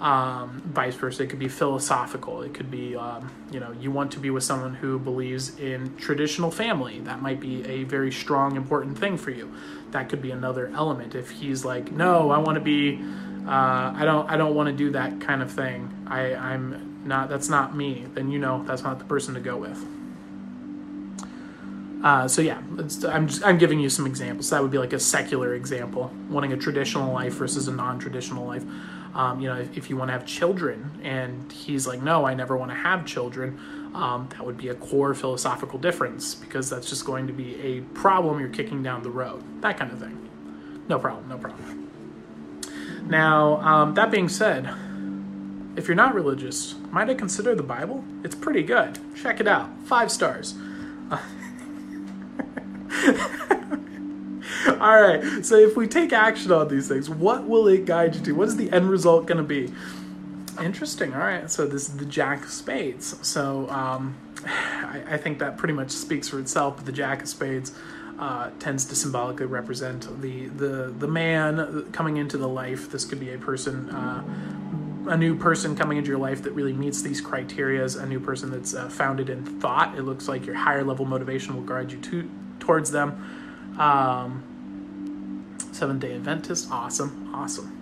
[0.00, 2.42] Um, vice versa, it could be philosophical.
[2.42, 5.96] It could be, um, you know, you want to be with someone who believes in
[5.96, 7.00] traditional family.
[7.00, 9.52] That might be a very strong, important thing for you.
[9.90, 11.16] That could be another element.
[11.16, 13.00] If he's like, no, I want to be
[13.46, 16.06] uh, I don't I don't want to do that kind of thing.
[16.06, 18.06] I I'm not that's not me.
[18.14, 19.84] Then you know that's not the person to go with.
[22.02, 22.58] Uh, so yeah,
[23.08, 24.50] I'm just, I'm giving you some examples.
[24.50, 28.62] That would be like a secular example, wanting a traditional life versus a non-traditional life.
[29.14, 32.34] Um, you know, if, if, you want to have children, and he's like, no, I
[32.34, 33.58] never want to have children.
[33.94, 37.80] Um, that would be a core philosophical difference because that's just going to be a
[37.94, 39.42] problem you're kicking down the road.
[39.62, 40.28] That kind of thing.
[40.88, 41.28] No problem.
[41.28, 41.87] No problem.
[43.06, 44.68] Now, um, that being said,
[45.76, 48.04] if you're not religious, might I consider the Bible?
[48.24, 48.98] It's pretty good.
[49.14, 49.70] Check it out.
[49.84, 50.54] Five stars.
[51.10, 51.18] Uh,
[54.80, 55.44] All right.
[55.44, 58.32] So if we take action on these things, what will it guide you to?
[58.32, 59.72] What is the end result going to be?
[60.62, 61.14] Interesting.
[61.14, 61.50] All right.
[61.50, 63.16] So this is the Jack of Spades.
[63.26, 66.76] So um, I, I, think that pretty much speaks for itself.
[66.76, 67.72] But the Jack of Spades
[68.18, 72.90] uh, tends to symbolically represent the, the the man coming into the life.
[72.90, 74.24] This could be a person, uh,
[75.08, 78.00] a new person coming into your life that really meets these criterias.
[78.00, 79.96] A new person that's uh, founded in thought.
[79.96, 83.76] It looks like your higher level motivation will guide you to towards them.
[83.78, 84.42] Um,
[85.72, 87.72] Seventh Day Adventist, awesome, awesome.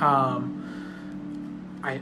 [0.00, 0.62] Um,
[1.82, 2.00] I.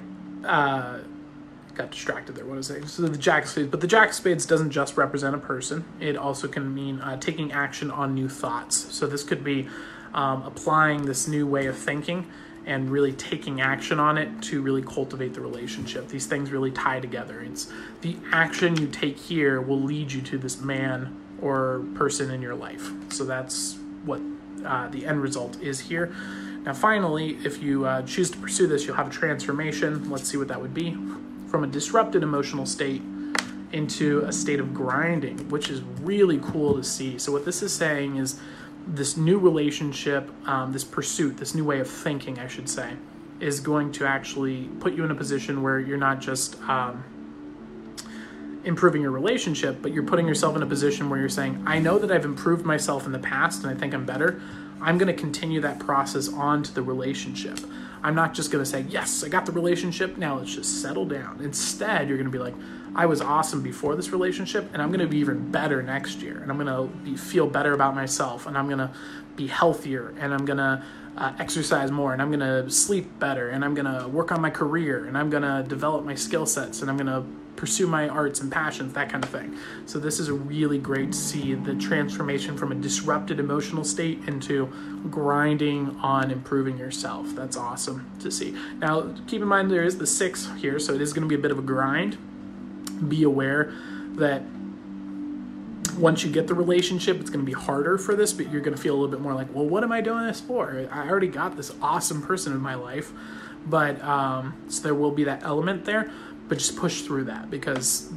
[1.74, 2.44] Got distracted there.
[2.44, 2.86] What is it?
[2.86, 5.84] So the Jack of Spades, but the Jack of Spades doesn't just represent a person.
[5.98, 8.94] It also can mean uh, taking action on new thoughts.
[8.94, 9.68] So this could be
[10.12, 12.30] um, applying this new way of thinking
[12.64, 16.08] and really taking action on it to really cultivate the relationship.
[16.08, 17.40] These things really tie together.
[17.40, 17.72] It's
[18.02, 22.54] the action you take here will lead you to this man or person in your
[22.54, 22.88] life.
[23.10, 24.20] So that's what
[24.64, 26.14] uh, the end result is here.
[26.62, 30.08] Now, finally, if you uh, choose to pursue this, you'll have a transformation.
[30.08, 30.96] Let's see what that would be
[31.54, 33.00] from a disrupted emotional state
[33.70, 37.16] into a state of grinding, which is really cool to see.
[37.16, 38.40] So, what this is saying is
[38.88, 42.94] this new relationship, um, this pursuit, this new way of thinking, I should say,
[43.38, 47.04] is going to actually put you in a position where you're not just um,
[48.64, 52.00] improving your relationship, but you're putting yourself in a position where you're saying, I know
[52.00, 54.42] that I've improved myself in the past and I think I'm better.
[54.80, 57.60] I'm going to continue that process on to the relationship.
[58.04, 60.18] I'm not just going to say, Yes, I got the relationship.
[60.18, 61.40] Now let's just settle down.
[61.40, 62.54] Instead, you're going to be like,
[62.94, 66.38] I was awesome before this relationship, and I'm going to be even better next year.
[66.40, 68.90] And I'm going to feel better about myself, and I'm going to
[69.34, 70.82] be healthier, and I'm going to
[71.16, 74.40] uh, exercise more, and I'm going to sleep better, and I'm going to work on
[74.40, 77.24] my career, and I'm going to develop my skill sets, and I'm going to
[77.56, 79.56] pursue my arts and passions, that kind of thing.
[79.86, 84.18] So this is a really great to see the transformation from a disrupted emotional state
[84.26, 84.66] into
[85.08, 87.28] grinding on improving yourself.
[87.34, 88.56] That's awesome to see.
[88.78, 91.36] Now, keep in mind there is the six here, so it is going to be
[91.36, 92.18] a bit of a grind.
[93.08, 93.72] Be aware
[94.16, 94.42] that
[95.96, 98.76] once you get the relationship, it's going to be harder for this, but you're going
[98.76, 100.88] to feel a little bit more like, well, what am I doing this for?
[100.90, 103.12] I already got this awesome person in my life.
[103.66, 106.12] But um, so there will be that element there
[106.48, 108.12] but just push through that because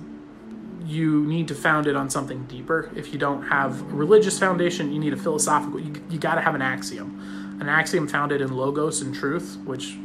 [0.86, 2.92] you need to found it on something deeper.
[2.96, 5.80] If you don't have a religious foundation, you need a philosophical.
[5.80, 9.98] You, you got to have an axiom, an axiom founded in logos and truth, which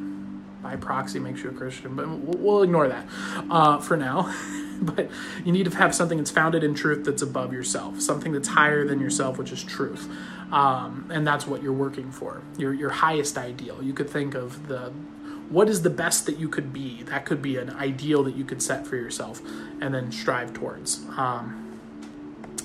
[0.62, 1.96] by proxy makes you a Christian.
[1.96, 3.06] But we'll, ignore that
[3.50, 4.32] uh, for now.
[4.80, 5.10] but
[5.44, 8.86] you need to have something that's founded in truth that's above yourself, something that's higher
[8.86, 10.08] than yourself, which is truth.
[10.52, 12.42] Um, and that's what you're working for.
[12.58, 13.82] Your your highest ideal.
[13.82, 14.92] You could think of the
[15.48, 17.02] what is the best that you could be?
[17.02, 19.42] That could be an ideal that you could set for yourself
[19.80, 21.78] and then strive towards, um,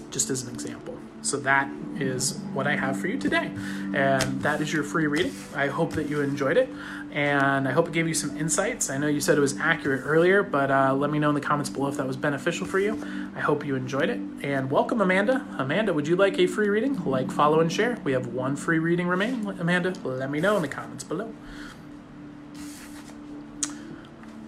[0.09, 0.96] just as an example.
[1.27, 1.69] So that
[1.99, 3.51] is what I have for you today.
[3.93, 5.33] And that is your free reading.
[5.53, 6.69] I hope that you enjoyed it.
[7.11, 8.89] And I hope it gave you some insights.
[8.89, 11.41] I know you said it was accurate earlier, but uh, let me know in the
[11.41, 12.93] comments below if that was beneficial for you.
[13.35, 14.21] I hope you enjoyed it.
[14.41, 15.45] And welcome, Amanda.
[15.57, 17.03] Amanda, would you like a free reading?
[17.03, 17.97] Like, follow, and share.
[18.05, 19.45] We have one free reading remaining.
[19.59, 21.33] Amanda, let me know in the comments below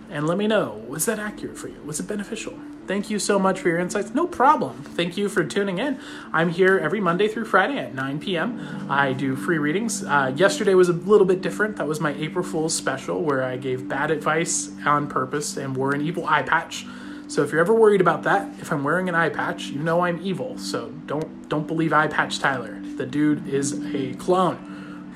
[0.09, 1.79] and let me know was that accurate for you?
[1.85, 2.53] Was it beneficial?
[2.89, 4.15] Thank you so much for your insights.
[4.15, 4.81] No problem.
[4.81, 5.99] Thank you for tuning in.
[6.33, 8.87] I'm here every Monday through Friday at 9 p.m.
[8.89, 10.03] I do free readings.
[10.03, 11.75] Uh, yesterday was a little bit different.
[11.75, 15.93] That was my April Fool's special where I gave bad advice on purpose and wore
[15.93, 16.87] an evil eye patch.
[17.27, 20.01] So if you're ever worried about that, if I'm wearing an eye patch, you know
[20.01, 20.57] I'm evil.
[20.57, 22.81] So don't don't believe eye patch Tyler.
[22.95, 25.13] The dude is a clone.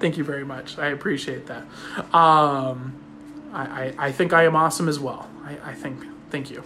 [0.00, 0.78] Thank you very much.
[0.78, 1.62] I appreciate that.
[2.14, 2.92] Um,
[3.54, 5.30] I, I, think I am awesome as well.
[5.42, 6.62] I, I think, thank you.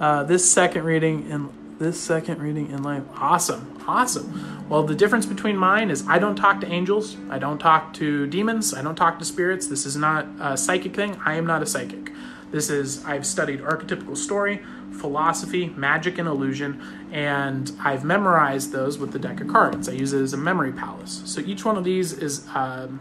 [0.00, 4.66] uh, this second reading in this second reading in life, awesome, awesome.
[4.68, 8.26] Well, the difference between mine is I don't talk to angels, I don't talk to
[8.26, 9.68] demons, I don't talk to spirits.
[9.68, 11.20] This is not a psychic thing.
[11.24, 12.10] I am not a psychic.
[12.50, 16.80] This is I've studied archetypical story, philosophy, magic, and illusion,
[17.12, 19.88] and I've memorized those with the deck of cards.
[19.88, 21.22] I use it as a memory palace.
[21.26, 22.46] So each one of these is.
[22.54, 23.00] Um,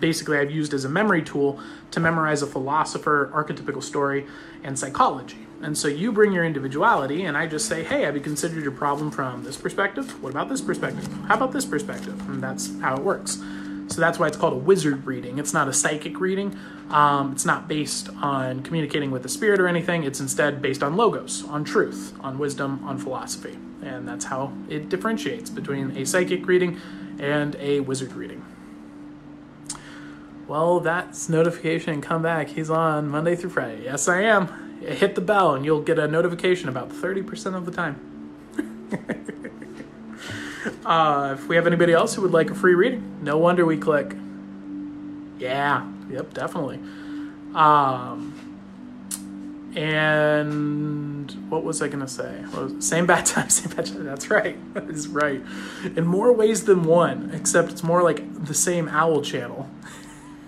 [0.00, 4.26] basically I've used as a memory tool to memorize a philosopher, archetypical story,
[4.62, 5.46] and psychology.
[5.62, 8.72] And so you bring your individuality, and I just say, hey, have you considered your
[8.72, 10.22] problem from this perspective?
[10.22, 11.06] What about this perspective?
[11.26, 12.28] How about this perspective?
[12.28, 13.42] And that's how it works.
[13.88, 15.38] So that's why it's called a wizard reading.
[15.38, 16.58] It's not a psychic reading.
[16.90, 20.02] Um, it's not based on communicating with the spirit or anything.
[20.02, 23.56] It's instead based on logos, on truth, on wisdom, on philosophy.
[23.82, 26.80] And that's how it differentiates between a psychic reading
[27.18, 28.44] and a wizard reading.
[30.48, 32.48] Well, that's notification come back.
[32.48, 33.84] He's on Monday through Friday.
[33.84, 34.80] Yes, I am.
[34.80, 37.98] Hit the bell and you'll get a notification about 30% of the time.
[40.86, 43.76] uh, if we have anybody else who would like a free reading, no wonder we
[43.76, 44.14] click.
[45.38, 46.76] Yeah, yep, definitely.
[47.54, 48.34] Um,
[49.74, 52.44] and what was I gonna say?
[52.52, 54.04] Well, same bad time, same bad time.
[54.04, 54.56] That's right.
[54.74, 55.42] That is right.
[55.96, 59.68] In more ways than one, except it's more like the same owl channel.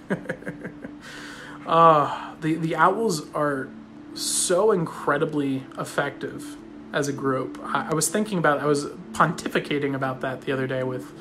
[1.67, 3.69] uh, the the owls are
[4.15, 6.57] so incredibly effective
[6.93, 7.61] as a group.
[7.63, 11.13] I, I, was thinking about, I was pontificating about that the other day with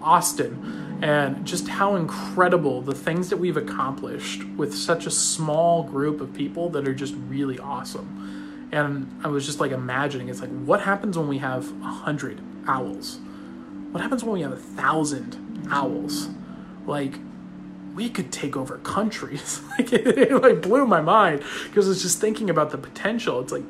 [0.00, 6.20] Austin, and just how incredible the things that we've accomplished with such a small group
[6.20, 8.68] of people that are just really awesome.
[8.72, 12.40] And I was just like imagining, it's like, what happens when we have a hundred
[12.66, 13.18] owls?
[13.90, 16.28] What happens when we have a thousand owls?
[16.86, 17.14] Like,
[17.96, 19.62] we could take over countries.
[19.78, 23.40] like it, it like blew my mind because I was just thinking about the potential.
[23.40, 23.64] It's like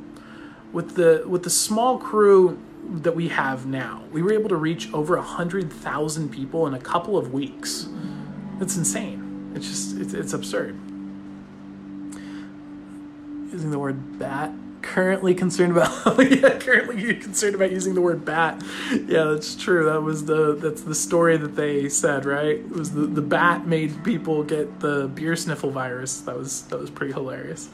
[0.72, 2.58] with the with the small crew
[2.88, 6.74] that we have now, we were able to reach over a hundred thousand people in
[6.74, 7.88] a couple of weeks.
[8.60, 9.52] It's insane.
[9.54, 10.78] It's just it's, it's absurd.
[13.52, 14.52] Using the word bat
[14.86, 18.62] currently concerned about oh, yeah, currently concerned about using the word bat.
[18.90, 19.84] Yeah, that's true.
[19.86, 22.58] That was the that's the story that they said, right?
[22.58, 26.20] It was the, the bat made people get the beer sniffle virus.
[26.20, 27.68] That was that was pretty hilarious.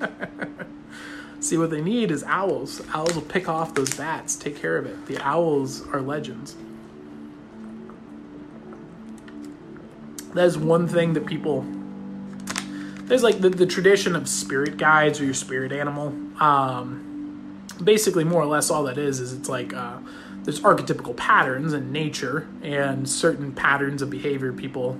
[1.40, 2.82] See what they need is owls.
[2.92, 5.06] Owls will pick off those bats, take care of it.
[5.06, 6.56] The owls are legends.
[10.34, 11.64] That is one thing that people
[13.06, 16.08] there's like the, the tradition of spirit guides or your spirit animal.
[16.40, 19.98] Um, basically, more or less, all that is is it's like uh,
[20.42, 24.98] there's archetypical patterns in nature and certain patterns of behavior people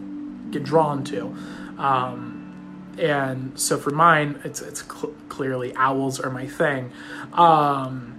[0.50, 1.36] get drawn to.
[1.78, 6.92] Um, and so for mine, it's it's cl- clearly owls are my thing.
[7.32, 8.12] Um,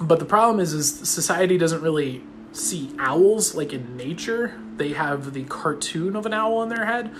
[0.00, 2.22] but the problem is, is society doesn't really
[2.56, 4.58] see owls like in nature.
[4.76, 7.10] They have the cartoon of an owl in their head,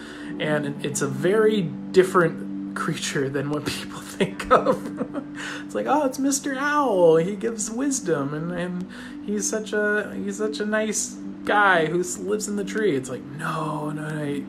[0.41, 5.25] and it's a very different creature than what people think of.
[5.65, 6.57] it's like, oh, it's Mr.
[6.57, 7.17] Owl.
[7.17, 8.89] He gives wisdom, and, and
[9.25, 12.97] he's such a he's such a nice guy who lives in the tree.
[12.97, 14.47] It's like, no, no, no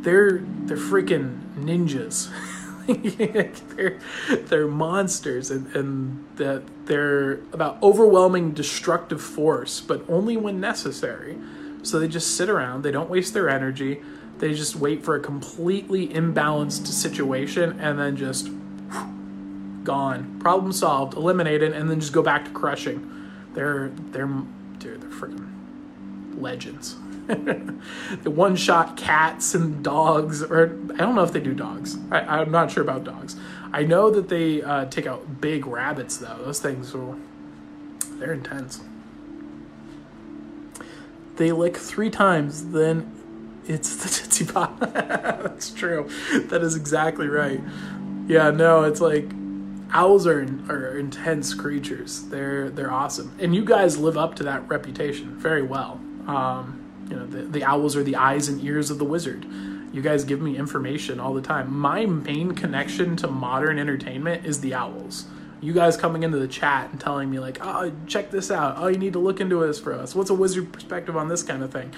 [0.00, 2.30] they're they're freaking ninjas.
[2.86, 11.36] they're they're monsters and, and that they're about overwhelming destructive force, but only when necessary.
[11.82, 14.00] So they just sit around, they don't waste their energy,
[14.38, 18.50] they just wait for a completely imbalanced situation and then just
[19.84, 20.38] gone.
[20.40, 23.30] Problem solved, eliminated, and then just go back to crushing.
[23.54, 24.26] They're they're
[24.78, 25.48] dude, they're freaking
[26.38, 26.96] legends.
[28.22, 31.96] the one shot cats and dogs, or I don't know if they do dogs.
[32.10, 33.36] I, am not sure about dogs.
[33.72, 36.38] I know that they uh, take out big rabbits, though.
[36.44, 37.16] Those things are,
[38.18, 38.80] they're intense.
[41.36, 43.12] They lick three times, then
[43.66, 44.78] it's the Tootsie Pop.
[44.80, 46.08] That's true.
[46.32, 47.60] That is exactly right.
[48.28, 49.28] Yeah, no, it's like
[49.92, 52.22] owls are are intense creatures.
[52.24, 56.00] They're they're awesome, and you guys live up to that reputation very well.
[56.26, 59.46] Um, you know, the, the owls are the eyes and ears of the wizard.
[59.92, 61.76] You guys give me information all the time.
[61.76, 65.26] My main connection to modern entertainment is the owls.
[65.60, 68.74] You guys coming into the chat and telling me like, "Oh, check this out.
[68.78, 70.14] Oh, you need to look into this for us.
[70.14, 71.92] What's a wizard perspective on this kind of thing?"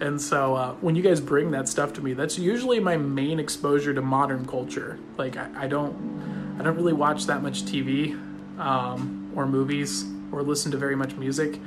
[0.00, 3.38] And so uh, when you guys bring that stuff to me, that's usually my main
[3.38, 4.98] exposure to modern culture.
[5.16, 8.14] Like I, I don't, I don't really watch that much TV
[8.58, 11.60] um, or movies or listen to very much music.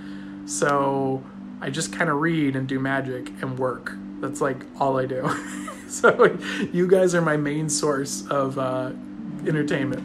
[0.46, 1.24] So
[1.62, 3.94] I just kind of read and do magic and work.
[4.20, 5.30] That's like all I do.
[5.90, 6.38] so
[6.72, 8.92] you guys are my main source of uh,
[9.46, 10.04] entertainment.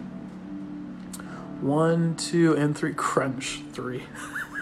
[1.60, 2.94] One, two, and three.
[2.94, 4.04] Crunch three.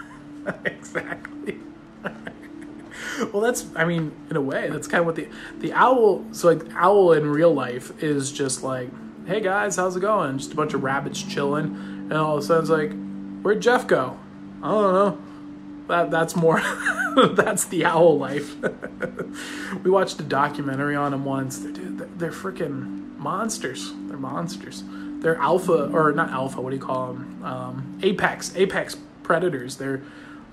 [0.65, 1.59] exactly.
[3.31, 3.65] well, that's.
[3.75, 5.29] I mean, in a way, that's kind of what the
[5.59, 6.25] the owl.
[6.33, 8.89] So like, owl in real life is just like,
[9.25, 10.37] hey guys, how's it going?
[10.39, 13.87] Just a bunch of rabbits chilling, and all of a sudden it's like, where'd Jeff
[13.87, 14.19] go?
[14.61, 15.28] I don't know
[15.89, 16.61] that that's more
[17.33, 18.55] that's the owl life.
[19.83, 21.59] we watched a documentary on them once.
[21.59, 23.91] They're, they're, they're freaking monsters.
[24.07, 24.83] They're monsters.
[25.19, 26.61] They're alpha or not alpha.
[26.61, 27.43] What do you call them?
[27.43, 29.75] Um, apex apex predators.
[29.75, 30.01] They're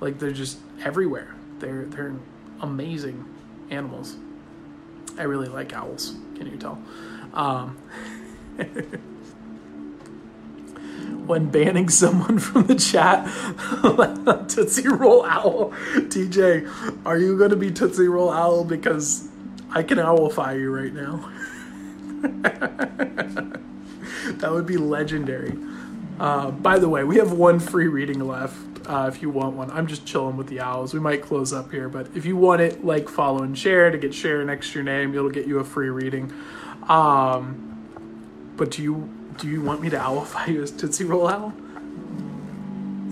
[0.01, 1.35] like they're just everywhere.
[1.61, 2.15] They're they're
[2.61, 3.25] amazing
[3.71, 4.17] animals.
[5.19, 6.17] I really like owls.
[6.37, 6.79] Can you tell?
[7.33, 7.79] Um,
[11.27, 13.27] when banning someone from the chat.
[14.49, 15.71] Tootsie Roll Owl.
[15.95, 18.65] TJ, are you going to be Tootsie Roll Owl?
[18.65, 19.29] Because
[19.71, 21.33] I can owlify you right now.
[24.39, 25.57] that would be legendary.
[26.19, 28.57] Uh, by the way, we have one free reading left.
[28.89, 30.95] Uh, if you want one, I'm just chilling with the owls.
[30.95, 33.99] We might close up here, but if you want it, like, follow, and share to
[33.99, 35.13] get share next to your name.
[35.15, 36.33] It'll get you a free reading.
[36.89, 41.53] Um, but do you do you want me to owlify you as Tootsie Roll Owl?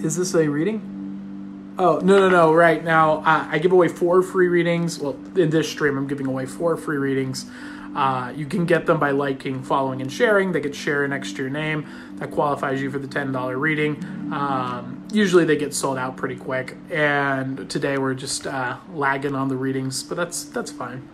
[0.02, 1.74] Is this a reading?
[1.78, 2.52] Oh, no, no, no.
[2.52, 4.98] Right now, uh, I give away four free readings.
[4.98, 7.46] Well, in this stream, I'm giving away four free readings.
[7.94, 10.52] Uh, you can get them by liking, following, and sharing.
[10.52, 11.86] They get share next to your name.
[12.16, 13.96] That qualifies you for the $10 reading.
[14.32, 16.76] Um, usually they get sold out pretty quick.
[16.90, 21.08] And today we're just uh, lagging on the readings, but that's that's fine.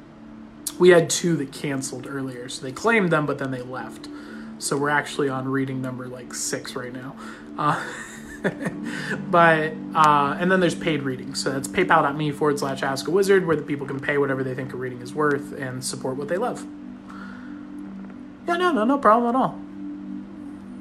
[0.78, 4.08] We had two that canceled earlier, so they claimed them, but then they left.
[4.60, 7.16] So we're actually on reading number like six right now.
[7.58, 7.82] Uh,
[9.30, 11.42] but uh, and then there's paid readings.
[11.42, 14.54] So that's paypal.me forward slash ask a wizard, where the people can pay whatever they
[14.54, 16.66] think a reading is worth and support what they love.
[18.46, 19.58] Yeah, no, no, no problem at all.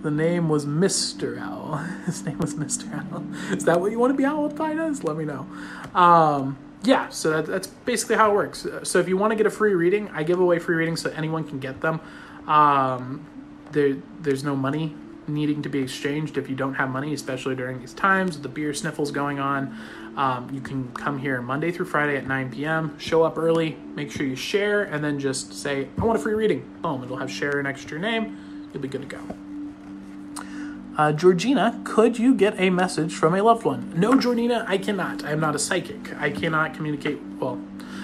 [0.02, 1.40] The name was Mr.
[1.40, 1.78] Owl.
[2.06, 2.94] His name was Mr.
[2.94, 3.24] Owl.
[3.54, 5.04] Is that what you want to be owlified as?
[5.04, 5.48] Let me know.
[5.94, 8.66] Um, yeah, so that, that's basically how it works.
[8.84, 11.10] So if you want to get a free reading, I give away free readings so
[11.12, 12.00] anyone can get them.
[12.48, 13.26] Um,
[13.72, 14.96] there there's no money
[15.28, 18.74] needing to be exchanged if you don't have money, especially during these times the beer
[18.74, 19.78] sniffles going on.
[20.18, 22.98] Um, you can come here Monday through Friday at 9 p.m.
[23.00, 26.34] Show up early, make sure you share, and then just say, I want a free
[26.34, 26.68] reading.
[26.82, 28.70] Boom, it'll have share next to your name.
[28.74, 29.22] You'll be good to go.
[30.98, 33.94] Uh, Georgina, could you get a message from a loved one?
[33.98, 35.24] No, Georgina, I cannot.
[35.24, 36.14] I am not a psychic.
[36.20, 37.20] I cannot communicate.
[37.40, 37.62] Well,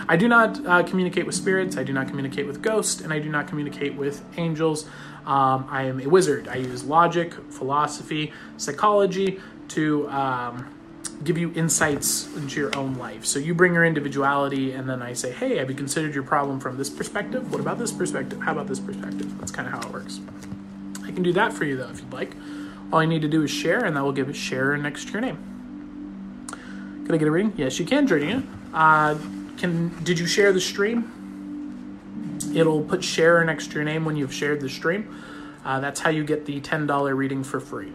[0.07, 1.76] I do not uh, communicate with spirits.
[1.76, 4.88] I do not communicate with ghosts, and I do not communicate with angels.
[5.26, 6.47] Um, I am a wizard.
[6.47, 10.76] I use logic, philosophy, psychology to um,
[11.23, 13.26] give you insights into your own life.
[13.26, 16.59] So you bring your individuality, and then I say, hey, have you considered your problem
[16.59, 17.51] from this perspective?
[17.51, 18.39] What about this perspective?
[18.41, 19.38] How about this perspective?
[19.39, 20.19] That's kind of how it works.
[21.03, 22.36] I can do that for you, though, if you'd like.
[22.93, 25.13] All you need to do is share, and that will give a share next to
[25.13, 25.38] your name.
[27.05, 27.53] Can I get a reading?
[27.57, 28.43] Yes, you can, Georgina.
[28.73, 29.15] Uh,
[29.57, 31.11] can did you share the stream?
[32.56, 35.22] It'll put share next to your name when you've shared the stream.
[35.66, 37.91] Uh, that's how you get the $10 reading for free.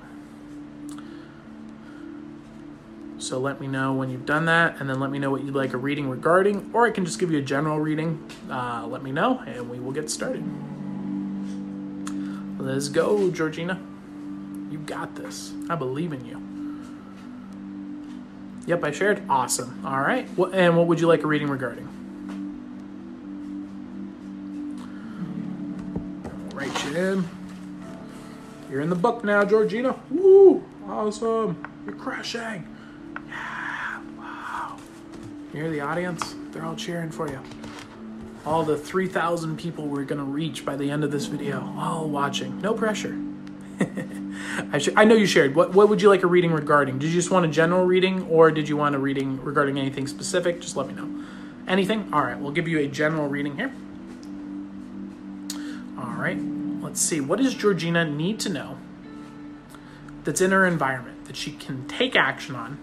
[3.18, 5.54] So let me know when you've done that, and then let me know what you'd
[5.54, 8.22] like a reading regarding, or I can just give you a general reading.
[8.50, 10.44] Uh, let me know, and we will get started.
[12.58, 13.80] Let's go, Georgina.
[14.70, 15.52] You got this.
[15.68, 16.40] I believe in you.
[18.66, 19.22] Yep, I shared.
[19.28, 19.84] Awesome.
[19.84, 20.28] All right.
[20.52, 21.99] And what would you like a reading regarding?
[26.60, 27.28] You in.
[28.70, 29.98] You're in the book now, Georgina.
[30.10, 30.62] Woo!
[30.86, 31.56] Awesome.
[31.86, 32.66] You're crushing.
[33.26, 34.00] Yeah.
[34.18, 34.76] Wow.
[35.54, 36.34] You hear the audience?
[36.50, 37.40] They're all cheering for you.
[38.44, 42.08] All the 3,000 people we're going to reach by the end of this video, all
[42.08, 42.60] watching.
[42.60, 43.18] No pressure.
[44.72, 45.54] I, sh- I know you shared.
[45.54, 46.98] What, what would you like a reading regarding?
[46.98, 50.06] Did you just want a general reading or did you want a reading regarding anything
[50.06, 50.60] specific?
[50.60, 51.24] Just let me know.
[51.66, 52.12] Anything?
[52.12, 53.72] All right, we'll give you a general reading here.
[56.20, 56.38] Right,
[56.82, 57.20] let's see.
[57.20, 58.76] What does Georgina need to know
[60.24, 62.78] that's in her environment that she can take action on,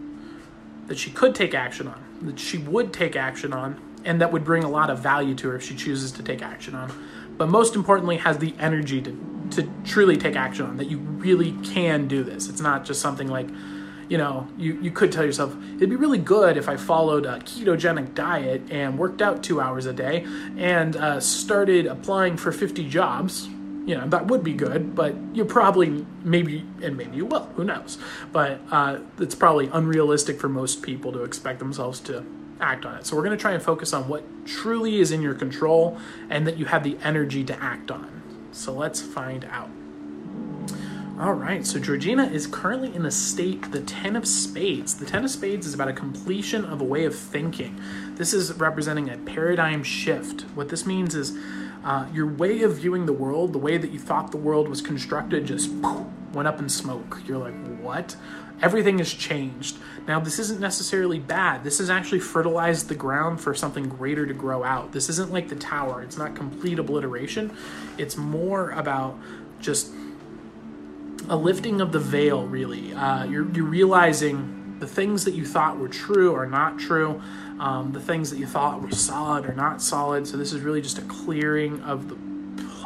[0.88, 4.44] that she could take action on, that she would take action on, and that would
[4.44, 6.92] bring a lot of value to her if she chooses to take action on?
[7.38, 11.54] But most importantly, has the energy to to truly take action on that you really
[11.64, 13.48] can do this it's not just something like
[14.10, 17.40] you know you, you could tell yourself it'd be really good if i followed a
[17.40, 20.26] ketogenic diet and worked out two hours a day
[20.58, 23.48] and uh, started applying for 50 jobs.
[23.86, 27.64] You know that would be good but you probably maybe and maybe you will who
[27.64, 27.98] knows?
[28.34, 32.26] But uh, it's probably unrealistic for most people to expect themselves to
[32.60, 33.06] act on it.
[33.06, 35.98] So we're going to try and focus on what truly is in your control
[36.30, 38.50] and that you have the energy to act on.
[38.52, 39.70] So let's find out.
[41.20, 44.94] All right, so Georgina is currently in the state, the Ten of Spades.
[44.94, 47.82] The Ten of Spades is about a completion of a way of thinking.
[48.14, 50.42] This is representing a paradigm shift.
[50.54, 51.36] What this means is
[51.84, 54.80] uh, your way of viewing the world, the way that you thought the world was
[54.80, 55.72] constructed, just
[56.34, 57.20] went up in smoke.
[57.26, 58.16] You're like, what?
[58.62, 59.80] Everything has changed.
[60.08, 61.64] Now, this isn't necessarily bad.
[61.64, 64.92] This has actually fertilized the ground for something greater to grow out.
[64.92, 67.58] This isn't like the tower, it's not complete obliteration.
[67.98, 69.18] It's more about
[69.60, 69.92] just
[71.30, 72.94] a lifting of the veil, really.
[72.94, 77.22] Uh, you're, you're realizing the things that you thought were true are not true.
[77.60, 80.28] Um, the things that you thought were solid are not solid.
[80.28, 82.16] So, this is really just a clearing of the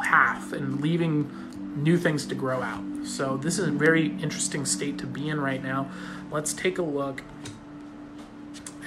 [0.02, 1.30] path and leaving
[1.76, 2.84] new things to grow out.
[3.04, 5.90] So this is a very interesting state to be in right now.
[6.30, 7.22] Let's take a look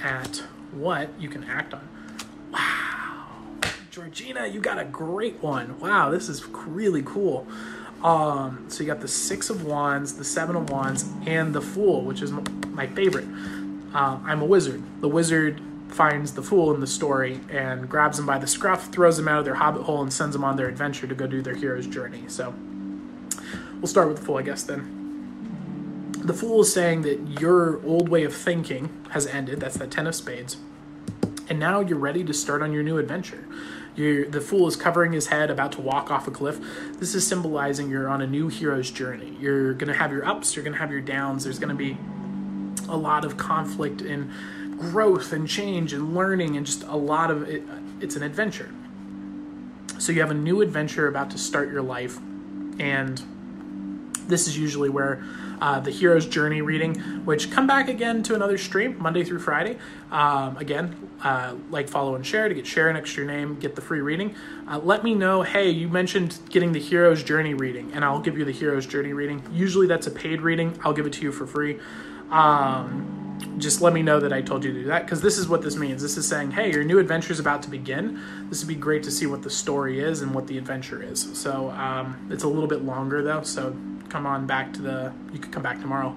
[0.02, 0.42] at
[0.72, 1.88] what you can act on.
[2.52, 3.26] Wow.
[3.90, 5.80] Georgina, you got a great one.
[5.80, 7.46] Wow, this is really cool.
[8.02, 12.02] Um, so you got the Six of Wands, the Seven of Wands, and the Fool,
[12.02, 13.26] which is my favorite.
[13.94, 14.82] Uh, I'm a wizard.
[15.00, 19.18] The wizard finds the fool in the story and grabs him by the scruff, throws
[19.18, 21.40] him out of their hobbit hole, and sends them on their adventure to go do
[21.40, 22.24] their hero's journey.
[22.26, 22.52] So
[23.80, 26.12] We'll start with the Fool, I guess, then.
[26.24, 29.60] The Fool is saying that your old way of thinking has ended.
[29.60, 30.56] That's the Ten of Spades.
[31.48, 33.44] And now you're ready to start on your new adventure.
[33.96, 36.60] You're, the Fool is covering his head, about to walk off a cliff.
[36.98, 39.36] This is symbolizing you're on a new hero's journey.
[39.40, 41.44] You're going to have your ups, you're going to have your downs.
[41.44, 41.96] There's going to be
[42.88, 44.30] a lot of conflict and
[44.78, 47.62] growth and change and learning and just a lot of it.
[48.00, 48.70] It's an adventure.
[49.98, 52.18] So you have a new adventure about to start your life,
[52.78, 53.22] and
[54.28, 55.24] this is usually where
[55.60, 56.94] uh, the hero's journey reading,
[57.24, 59.78] which come back again to another stream Monday through Friday.
[60.10, 63.74] Um, again, uh, like, follow, and share to get share next to your name, get
[63.74, 64.34] the free reading.
[64.68, 68.38] Uh, let me know, hey, you mentioned getting the hero's journey reading, and I'll give
[68.38, 69.42] you the hero's journey reading.
[69.52, 70.78] Usually that's a paid reading.
[70.84, 71.80] I'll give it to you for free.
[72.30, 73.25] Um,
[73.58, 75.62] just let me know that I told you to do that because this is what
[75.62, 76.02] this means.
[76.02, 78.20] This is saying, hey, your new adventure is about to begin.
[78.48, 81.28] This would be great to see what the story is and what the adventure is.
[81.38, 83.76] So um, it's a little bit longer though, so
[84.08, 85.12] come on back to the.
[85.32, 86.16] You could come back tomorrow.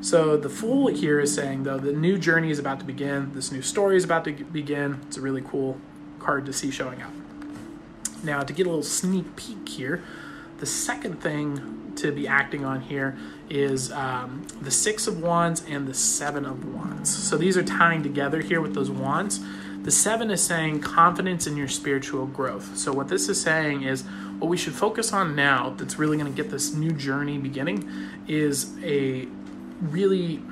[0.00, 3.32] So the fool here is saying though the new journey is about to begin.
[3.32, 5.00] This new story is about to begin.
[5.06, 5.80] It's a really cool
[6.18, 7.12] card to see showing up.
[8.22, 10.02] Now to get a little sneak peek here,
[10.58, 13.16] the second thing to be acting on here
[13.48, 17.14] is um, the Six of Wands and the Seven of Wands.
[17.14, 19.40] So these are tying together here with those wands.
[19.86, 22.76] The seven is saying confidence in your spiritual growth.
[22.76, 24.02] So, what this is saying is
[24.40, 27.88] what we should focus on now that's really going to get this new journey beginning
[28.26, 29.28] is a
[29.80, 30.42] really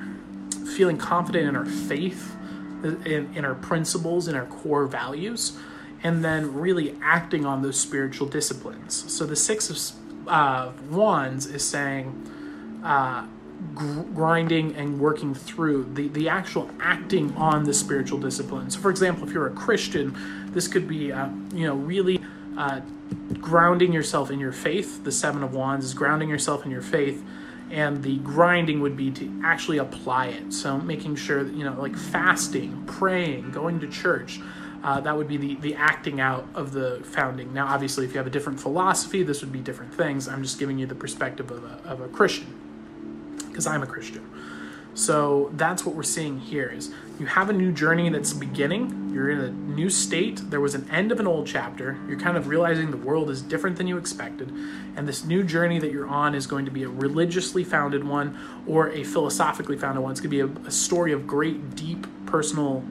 [0.77, 2.33] feeling confident in our faith,
[2.81, 5.57] in, in our principles, in our core values,
[6.01, 9.11] and then really acting on those spiritual disciplines.
[9.11, 12.31] So, the Six of uh, Wands is saying,
[12.85, 13.25] uh,
[13.73, 18.75] gr- grinding and working through the, the actual acting on the spiritual disciplines.
[18.75, 20.15] So, for example, if you're a Christian,
[20.51, 22.21] this could be, uh, you know, really
[22.57, 22.81] uh,
[23.41, 25.03] grounding yourself in your faith.
[25.03, 27.23] The Seven of Wands is grounding yourself in your faith.
[27.71, 30.53] And the grinding would be to actually apply it.
[30.53, 34.39] So, making sure that, you know, like fasting, praying, going to church,
[34.83, 37.51] uh, that would be the, the acting out of the founding.
[37.51, 40.27] Now, obviously, if you have a different philosophy, this would be different things.
[40.27, 42.54] I'm just giving you the perspective of a, of a Christian
[43.55, 44.29] because I'm a Christian.
[44.95, 49.11] So that's what we're seeing here is you have a new journey that's beginning.
[49.13, 50.41] You're in a new state.
[50.49, 51.97] There was an end of an old chapter.
[52.05, 54.51] You're kind of realizing the world is different than you expected.
[54.97, 58.37] And this new journey that you're on is going to be a religiously founded one
[58.67, 60.11] or a philosophically founded one.
[60.11, 62.83] It's going to be a, a story of great, deep personal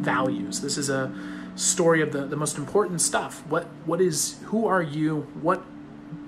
[0.00, 0.60] values.
[0.60, 1.14] This is a
[1.56, 3.42] story of the, the most important stuff.
[3.48, 5.26] What what is who are you?
[5.40, 5.62] What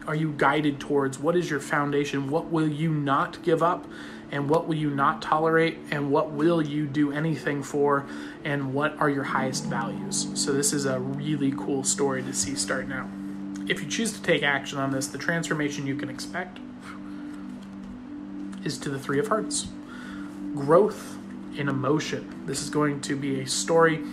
[0.07, 1.19] are you guided towards?
[1.19, 2.31] What is your foundation?
[2.31, 3.87] What will you not give up?
[4.31, 5.79] And what will you not tolerate?
[5.91, 8.07] And what will you do anything for?
[8.45, 10.29] And what are your highest values?
[10.35, 13.09] So, this is a really cool story to see start now.
[13.69, 16.59] If you choose to take action on this, the transformation you can expect
[18.65, 19.69] is to the Three of Hearts
[20.55, 21.17] growth
[21.57, 22.43] in emotion.
[22.47, 24.05] This is going to be a story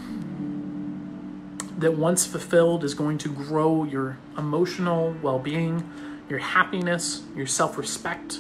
[1.80, 5.90] that once fulfilled is going to grow your emotional well-being
[6.30, 8.40] your happiness your self-respect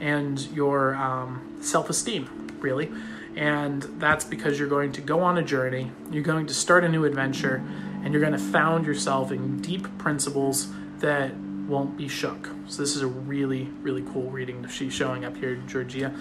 [0.00, 2.28] and your um, self-esteem
[2.60, 2.90] really.
[3.36, 6.88] And that's because you're going to go on a journey you're going to start a
[6.88, 7.62] new adventure
[8.02, 10.68] and you're going to found yourself in deep principles
[10.98, 11.32] that
[11.68, 12.48] won't be shook.
[12.66, 16.14] So this is a really, really cool reading she's showing up here, Georgia.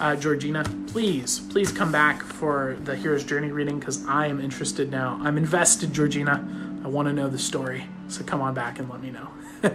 [0.00, 4.90] Uh, Georgina, please, please come back for the Hero's Journey reading because I am interested
[4.90, 5.20] now.
[5.22, 6.80] I'm invested, Georgina.
[6.84, 7.86] I want to know the story.
[8.08, 9.28] So come on back and let me know.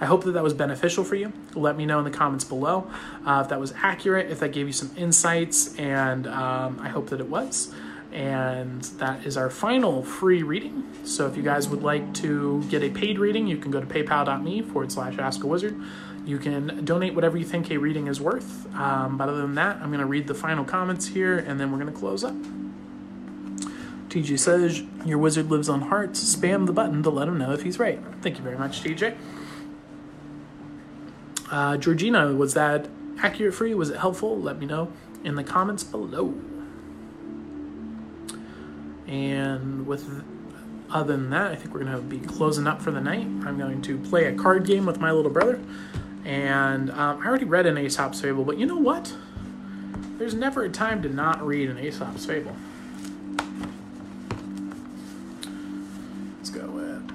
[0.00, 1.32] I hope that that was beneficial for you.
[1.54, 2.90] Let me know in the comments below
[3.26, 7.10] uh, if that was accurate, if that gave you some insights, and um, I hope
[7.10, 7.74] that it was.
[8.12, 10.84] And that is our final free reading.
[11.04, 13.86] So if you guys would like to get a paid reading, you can go to
[13.86, 15.78] paypal.me forward slash ask a wizard.
[16.24, 18.72] You can donate whatever you think a reading is worth.
[18.74, 21.70] Um, but other than that, I'm going to read the final comments here and then
[21.70, 22.34] we're going to close up.
[24.08, 26.34] TJ says, Your wizard lives on hearts.
[26.34, 28.00] Spam the button to let him know if he's right.
[28.22, 29.16] Thank you very much, TJ.
[31.50, 32.88] Uh, Georgina, was that
[33.18, 33.76] accurate for you?
[33.76, 34.38] Was it helpful?
[34.38, 34.92] Let me know
[35.24, 36.34] in the comments below.
[39.08, 40.22] And with
[40.90, 43.24] other than that, I think we're to be closing up for the night.
[43.24, 45.60] I'm going to play a card game with my little brother.
[46.24, 49.14] And um, I already read an Aesop's Fable, but you know what?
[50.18, 52.54] There's never a time to not read an Aesop's Fable.
[56.36, 57.08] Let's go with.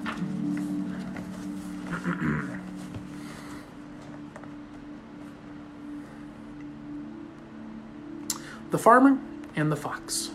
[8.70, 9.18] the Farmer
[9.54, 10.30] and the Fox.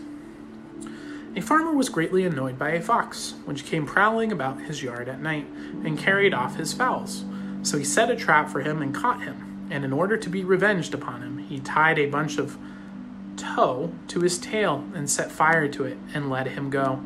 [1.36, 5.20] A farmer was greatly annoyed by a fox, which came prowling about his yard at
[5.20, 5.46] night
[5.84, 7.24] and carried off his fowls.
[7.62, 10.42] So he set a trap for him and caught him, and in order to be
[10.42, 12.58] revenged upon him, he tied a bunch of
[13.36, 17.00] tow to his tail and set fire to it and let him go.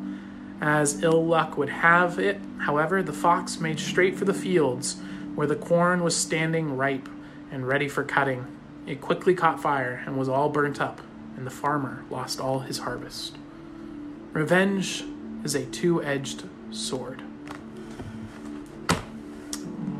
[0.58, 4.96] As ill luck would have it, however, the fox made straight for the fields
[5.34, 7.10] where the corn was standing ripe
[7.52, 8.46] and ready for cutting.
[8.86, 11.02] It quickly caught fire and was all burnt up,
[11.36, 13.36] and the farmer lost all his harvest.
[14.34, 15.04] Revenge
[15.44, 16.42] is a two edged
[16.72, 17.22] sword.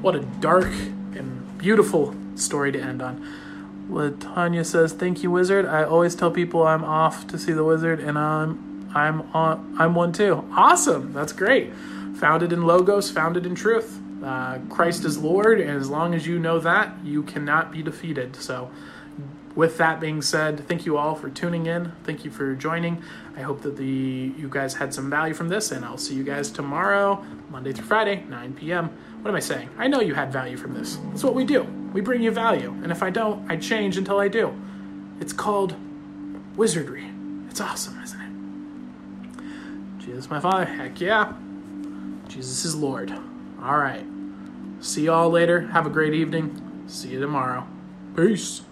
[0.02, 3.24] What a dark and beautiful story to end on.
[3.88, 5.66] Latanya says, "Thank you, wizard.
[5.66, 9.94] I always tell people I'm off to see the wizard, and I'm I'm on I'm
[9.94, 10.44] one too.
[10.50, 11.72] Awesome, that's great.
[12.16, 14.00] Founded in logos, founded in truth.
[14.20, 18.34] Uh, Christ is Lord, and as long as you know that, you cannot be defeated.
[18.34, 18.70] So,
[19.54, 21.92] with that being said, thank you all for tuning in.
[22.02, 23.02] Thank you for joining.
[23.36, 23.84] I hope that the
[24.36, 27.86] you guys had some value from this, and I'll see you guys tomorrow, Monday through
[27.86, 28.88] Friday, 9 p.m.
[29.22, 29.70] What am I saying?
[29.78, 30.96] I know you had value from this.
[31.10, 31.62] That's what we do.
[31.92, 34.52] We bring you value, and if I don't, I change until I do.
[35.20, 35.76] It's called
[36.56, 37.08] wizardry.
[37.48, 40.04] It's awesome, isn't it?
[40.04, 40.64] Jesus, my Father.
[40.64, 41.32] Heck yeah.
[42.28, 43.12] Jesus is Lord.
[43.62, 44.04] All right.
[44.80, 45.68] See y'all later.
[45.68, 46.84] Have a great evening.
[46.88, 47.66] See you tomorrow.
[48.16, 48.62] Peace.